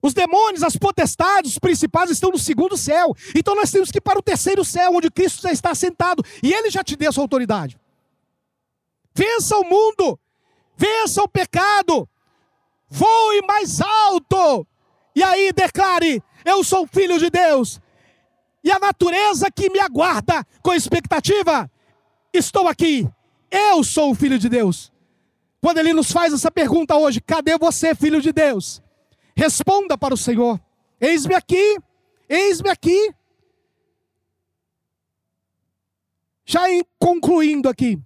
Os 0.00 0.14
demônios, 0.14 0.62
as 0.62 0.76
potestades, 0.76 1.52
os 1.52 1.58
principais 1.58 2.10
estão 2.10 2.30
no 2.30 2.38
segundo 2.38 2.76
céu. 2.76 3.14
Então 3.34 3.54
nós 3.54 3.70
temos 3.70 3.90
que 3.90 3.98
ir 3.98 4.00
para 4.00 4.18
o 4.18 4.22
terceiro 4.22 4.64
céu, 4.64 4.92
onde 4.94 5.10
Cristo 5.10 5.42
já 5.42 5.52
está 5.52 5.74
sentado. 5.74 6.24
E 6.42 6.52
Ele 6.52 6.70
já 6.70 6.84
te 6.84 6.96
deu 6.96 7.10
essa 7.10 7.20
autoridade. 7.20 7.78
Vença 9.14 9.56
o 9.58 9.64
mundo, 9.64 10.18
vença 10.76 11.20
o 11.22 11.28
pecado, 11.28 12.08
voe 12.88 13.42
mais 13.42 13.80
alto. 13.80 14.64
E 15.16 15.22
aí 15.22 15.52
declare: 15.52 16.22
Eu 16.44 16.62
sou 16.62 16.86
filho 16.86 17.18
de 17.18 17.28
Deus. 17.28 17.80
E 18.62 18.70
a 18.70 18.78
natureza 18.78 19.50
que 19.50 19.70
me 19.70 19.80
aguarda 19.80 20.46
com 20.62 20.72
expectativa, 20.72 21.68
estou 22.32 22.68
aqui. 22.68 23.08
Eu 23.50 23.82
sou 23.82 24.12
o 24.12 24.14
filho 24.14 24.38
de 24.38 24.48
Deus. 24.48 24.92
Quando 25.60 25.78
ele 25.78 25.92
nos 25.92 26.12
faz 26.12 26.32
essa 26.32 26.50
pergunta 26.52 26.94
hoje: 26.94 27.20
Cadê 27.20 27.58
você, 27.58 27.96
filho 27.96 28.20
de 28.20 28.32
Deus? 28.32 28.80
Responda 29.38 29.96
para 29.96 30.12
o 30.12 30.16
Senhor: 30.16 30.60
Eis-me 31.00 31.32
aqui, 31.32 31.78
eis-me 32.28 32.68
aqui. 32.70 33.14
Já 36.44 36.62
concluindo 36.98 37.68
aqui, 37.68 38.02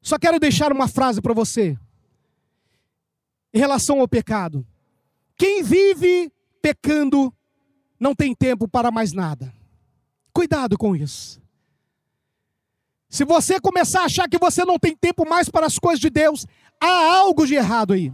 só 0.00 0.18
quero 0.18 0.40
deixar 0.40 0.72
uma 0.72 0.88
frase 0.88 1.20
para 1.20 1.34
você 1.34 1.78
em 3.52 3.58
relação 3.58 4.00
ao 4.00 4.08
pecado. 4.08 4.66
Quem 5.36 5.62
vive 5.62 6.32
pecando 6.62 7.30
não 8.00 8.14
tem 8.14 8.34
tempo 8.34 8.66
para 8.66 8.90
mais 8.90 9.12
nada. 9.12 9.52
Cuidado 10.32 10.78
com 10.78 10.96
isso. 10.96 11.38
Se 13.10 13.26
você 13.26 13.60
começar 13.60 14.02
a 14.02 14.06
achar 14.06 14.26
que 14.26 14.38
você 14.38 14.64
não 14.64 14.78
tem 14.78 14.96
tempo 14.96 15.28
mais 15.28 15.50
para 15.50 15.66
as 15.66 15.78
coisas 15.78 16.00
de 16.00 16.08
Deus, 16.08 16.46
há 16.80 17.16
algo 17.18 17.46
de 17.46 17.56
errado 17.56 17.92
aí. 17.92 18.10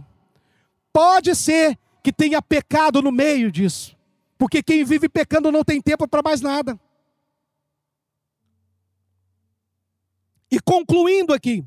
Pode 0.93 1.35
ser 1.35 1.77
que 2.03 2.11
tenha 2.11 2.41
pecado 2.41 3.01
no 3.01 3.11
meio 3.11 3.51
disso, 3.51 3.95
porque 4.37 4.61
quem 4.61 4.83
vive 4.83 5.07
pecando 5.07 5.51
não 5.51 5.63
tem 5.63 5.81
tempo 5.81 6.07
para 6.07 6.21
mais 6.23 6.41
nada. 6.41 6.79
E 10.49 10.59
concluindo 10.59 11.33
aqui, 11.33 11.65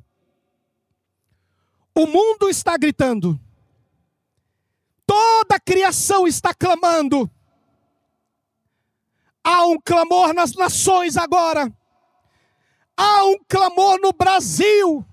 o 1.95 2.07
mundo 2.07 2.51
está 2.51 2.77
gritando, 2.77 3.41
toda 5.07 5.55
a 5.55 5.61
criação 5.61 6.27
está 6.27 6.53
clamando, 6.53 7.31
há 9.43 9.65
um 9.67 9.81
clamor 9.81 10.35
nas 10.35 10.53
nações 10.55 11.17
agora, 11.17 11.73
há 12.95 13.25
um 13.25 13.39
clamor 13.49 13.99
no 14.01 14.13
Brasil, 14.13 15.07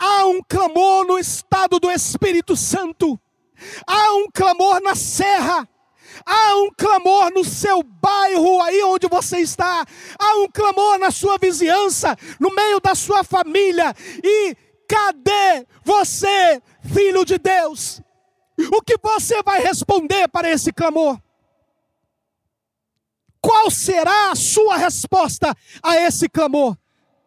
Há 0.00 0.24
um 0.24 0.40
clamor 0.42 1.06
no 1.06 1.18
estado 1.18 1.78
do 1.78 1.90
Espírito 1.90 2.56
Santo. 2.56 3.20
Há 3.86 4.14
um 4.14 4.30
clamor 4.32 4.80
na 4.80 4.94
serra. 4.94 5.68
Há 6.24 6.56
um 6.56 6.70
clamor 6.76 7.30
no 7.34 7.44
seu 7.44 7.82
bairro, 7.82 8.62
aí 8.62 8.82
onde 8.82 9.06
você 9.06 9.40
está. 9.40 9.84
Há 10.18 10.36
um 10.36 10.48
clamor 10.48 10.98
na 10.98 11.10
sua 11.10 11.36
vizinhança, 11.36 12.16
no 12.40 12.48
meio 12.54 12.80
da 12.80 12.94
sua 12.94 13.22
família. 13.22 13.94
E 14.24 14.56
cadê 14.88 15.66
você, 15.84 16.62
filho 16.82 17.22
de 17.22 17.36
Deus? 17.36 18.00
O 18.72 18.80
que 18.80 18.96
você 19.02 19.42
vai 19.42 19.60
responder 19.60 20.28
para 20.28 20.50
esse 20.50 20.72
clamor? 20.72 21.20
Qual 23.38 23.70
será 23.70 24.30
a 24.30 24.34
sua 24.34 24.78
resposta 24.78 25.54
a 25.82 25.96
esse 25.96 26.26
clamor? 26.26 26.74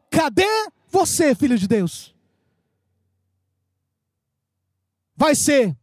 Cadê 0.10 0.48
você, 0.90 1.36
filho 1.36 1.58
de 1.58 1.68
Deus? 1.68 2.13
Vai 5.16 5.36
ser: 5.36 5.76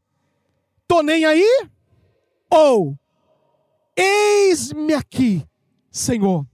tô 0.87 1.03
nem 1.03 1.25
aí, 1.25 1.69
ou 2.51 2.99
eis-me 3.97 4.95
aqui, 4.95 5.45
Senhor. 5.91 6.47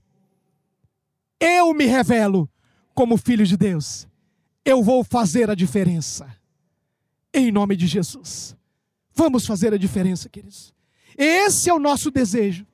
Eu 1.39 1.73
me 1.73 1.85
revelo 1.85 2.49
como 2.93 3.17
filho 3.17 3.45
de 3.45 3.55
Deus. 3.55 4.07
Eu 4.65 4.83
vou 4.83 5.03
fazer 5.03 5.49
a 5.49 5.55
diferença. 5.55 6.27
Em 7.33 7.51
nome 7.51 7.75
de 7.75 7.85
Jesus. 7.85 8.55
Vamos 9.13 9.45
fazer 9.45 9.73
a 9.73 9.77
diferença, 9.77 10.29
queridos. 10.29 10.73
Esse 11.17 11.69
é 11.69 11.73
o 11.73 11.79
nosso 11.79 12.11
desejo. 12.11 12.65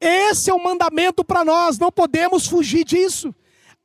Esse 0.00 0.50
é 0.50 0.54
o 0.54 0.62
mandamento 0.62 1.24
para 1.24 1.44
nós, 1.44 1.78
não 1.78 1.92
podemos 1.92 2.46
fugir 2.46 2.84
disso. 2.84 3.32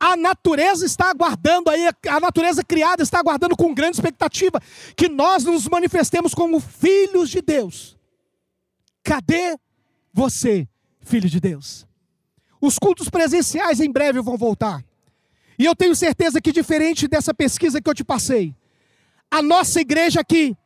A 0.00 0.16
natureza 0.16 0.86
está 0.86 1.10
aguardando 1.10 1.70
aí, 1.70 1.88
a 2.08 2.20
natureza 2.20 2.62
criada 2.62 3.02
está 3.02 3.18
aguardando 3.18 3.56
com 3.56 3.74
grande 3.74 3.96
expectativa 3.96 4.60
que 4.94 5.08
nós 5.08 5.44
nos 5.44 5.66
manifestemos 5.66 6.34
como 6.34 6.60
filhos 6.60 7.28
de 7.28 7.42
Deus. 7.42 7.96
Cadê 9.02 9.58
você, 10.12 10.68
filho 11.00 11.28
de 11.28 11.40
Deus? 11.40 11.86
Os 12.60 12.78
cultos 12.78 13.08
presenciais 13.08 13.80
em 13.80 13.90
breve 13.90 14.20
vão 14.20 14.36
voltar. 14.36 14.84
E 15.58 15.64
eu 15.64 15.74
tenho 15.74 15.96
certeza 15.96 16.40
que, 16.40 16.52
diferente 16.52 17.08
dessa 17.08 17.34
pesquisa 17.34 17.80
que 17.80 17.90
eu 17.90 17.94
te 17.94 18.04
passei, 18.04 18.54
a 19.28 19.42
nossa 19.42 19.80
igreja 19.80 20.20
aqui, 20.20 20.56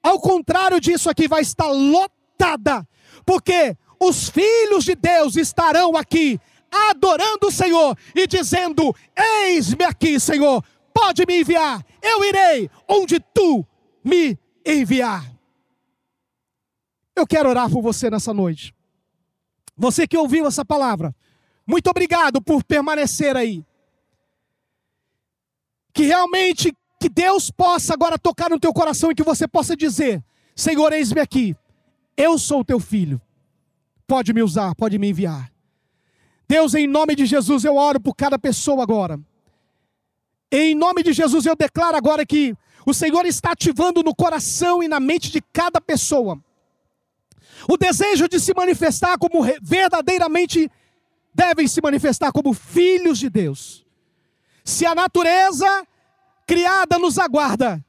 ao 0.00 0.20
contrário 0.20 0.80
disso 0.80 1.10
aqui, 1.10 1.26
vai 1.26 1.42
estar 1.42 1.66
lotada, 1.66 2.86
porque 3.26 3.76
os 4.00 4.28
filhos 4.28 4.84
de 4.84 4.94
Deus 4.94 5.36
estarão 5.36 5.96
aqui 5.96 6.40
adorando 6.70 7.48
o 7.48 7.52
Senhor 7.52 7.96
e 8.14 8.26
dizendo: 8.26 8.94
Eis-me 9.16 9.84
aqui, 9.84 10.18
Senhor, 10.18 10.64
pode 10.92 11.24
me 11.26 11.40
enviar, 11.40 11.84
eu 12.02 12.24
irei 12.24 12.70
onde 12.88 13.20
tu 13.20 13.66
me 14.04 14.38
enviar. 14.64 15.24
Eu 17.14 17.26
quero 17.26 17.48
orar 17.48 17.70
por 17.70 17.82
você 17.82 18.08
nessa 18.10 18.32
noite. 18.32 18.74
Você 19.76 20.06
que 20.06 20.16
ouviu 20.16 20.46
essa 20.46 20.64
palavra, 20.64 21.14
muito 21.66 21.88
obrigado 21.88 22.40
por 22.40 22.64
permanecer 22.64 23.36
aí. 23.36 23.64
Que 25.92 26.04
realmente 26.04 26.72
que 27.00 27.08
Deus 27.08 27.50
possa 27.50 27.94
agora 27.94 28.18
tocar 28.18 28.50
no 28.50 28.58
teu 28.58 28.72
coração 28.72 29.10
e 29.10 29.14
que 29.14 29.22
você 29.22 29.46
possa 29.46 29.76
dizer: 29.76 30.22
Senhor, 30.54 30.92
eis-me 30.92 31.20
aqui. 31.20 31.56
Eu 32.16 32.38
sou 32.38 32.64
teu 32.64 32.80
filho. 32.80 33.20
Pode 34.06 34.32
me 34.32 34.42
usar, 34.42 34.74
pode 34.74 34.98
me 34.98 35.10
enviar. 35.10 35.52
Deus, 36.48 36.74
em 36.74 36.86
nome 36.86 37.14
de 37.14 37.26
Jesus, 37.26 37.64
eu 37.64 37.76
oro 37.76 38.00
por 38.00 38.14
cada 38.14 38.38
pessoa 38.38 38.82
agora. 38.82 39.20
Em 40.50 40.74
nome 40.74 41.02
de 41.02 41.12
Jesus, 41.12 41.44
eu 41.44 41.54
declaro 41.54 41.96
agora 41.96 42.24
que 42.24 42.56
o 42.86 42.94
Senhor 42.94 43.26
está 43.26 43.52
ativando 43.52 44.02
no 44.02 44.14
coração 44.14 44.82
e 44.82 44.88
na 44.88 44.98
mente 44.98 45.30
de 45.30 45.42
cada 45.52 45.80
pessoa 45.80 46.42
o 47.66 47.76
desejo 47.76 48.28
de 48.28 48.38
se 48.38 48.52
manifestar 48.54 49.18
como 49.18 49.42
verdadeiramente 49.62 50.70
devem 51.34 51.66
se 51.66 51.80
manifestar 51.80 52.30
como 52.32 52.52
filhos 52.52 53.18
de 53.18 53.30
Deus. 53.30 53.84
Se 54.64 54.84
a 54.84 54.94
natureza 54.94 55.86
criada 56.46 56.98
nos 56.98 57.18
aguarda, 57.18 57.84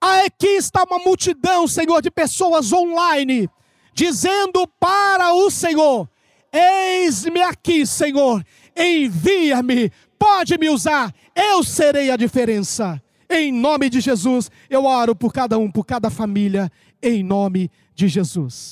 aqui 0.00 0.48
está 0.48 0.84
uma 0.84 0.98
multidão, 0.98 1.68
Senhor, 1.68 2.02
de 2.02 2.10
pessoas 2.10 2.72
online, 2.72 3.48
dizendo 3.94 4.66
para 4.78 5.32
o 5.34 5.50
Senhor: 5.50 6.08
Eis-me 6.52 7.40
aqui, 7.42 7.86
Senhor, 7.86 8.44
envia-me 8.76 9.90
pode 10.20 10.58
me 10.58 10.68
usar, 10.68 11.14
eu 11.34 11.64
serei 11.64 12.10
a 12.10 12.16
diferença. 12.16 13.02
Em 13.28 13.50
nome 13.50 13.88
de 13.88 14.00
Jesus, 14.00 14.50
eu 14.68 14.84
oro 14.84 15.16
por 15.16 15.32
cada 15.32 15.56
um, 15.56 15.70
por 15.70 15.86
cada 15.86 16.10
família, 16.10 16.70
em 17.02 17.22
nome 17.22 17.70
de 17.94 18.06
Jesus. 18.06 18.68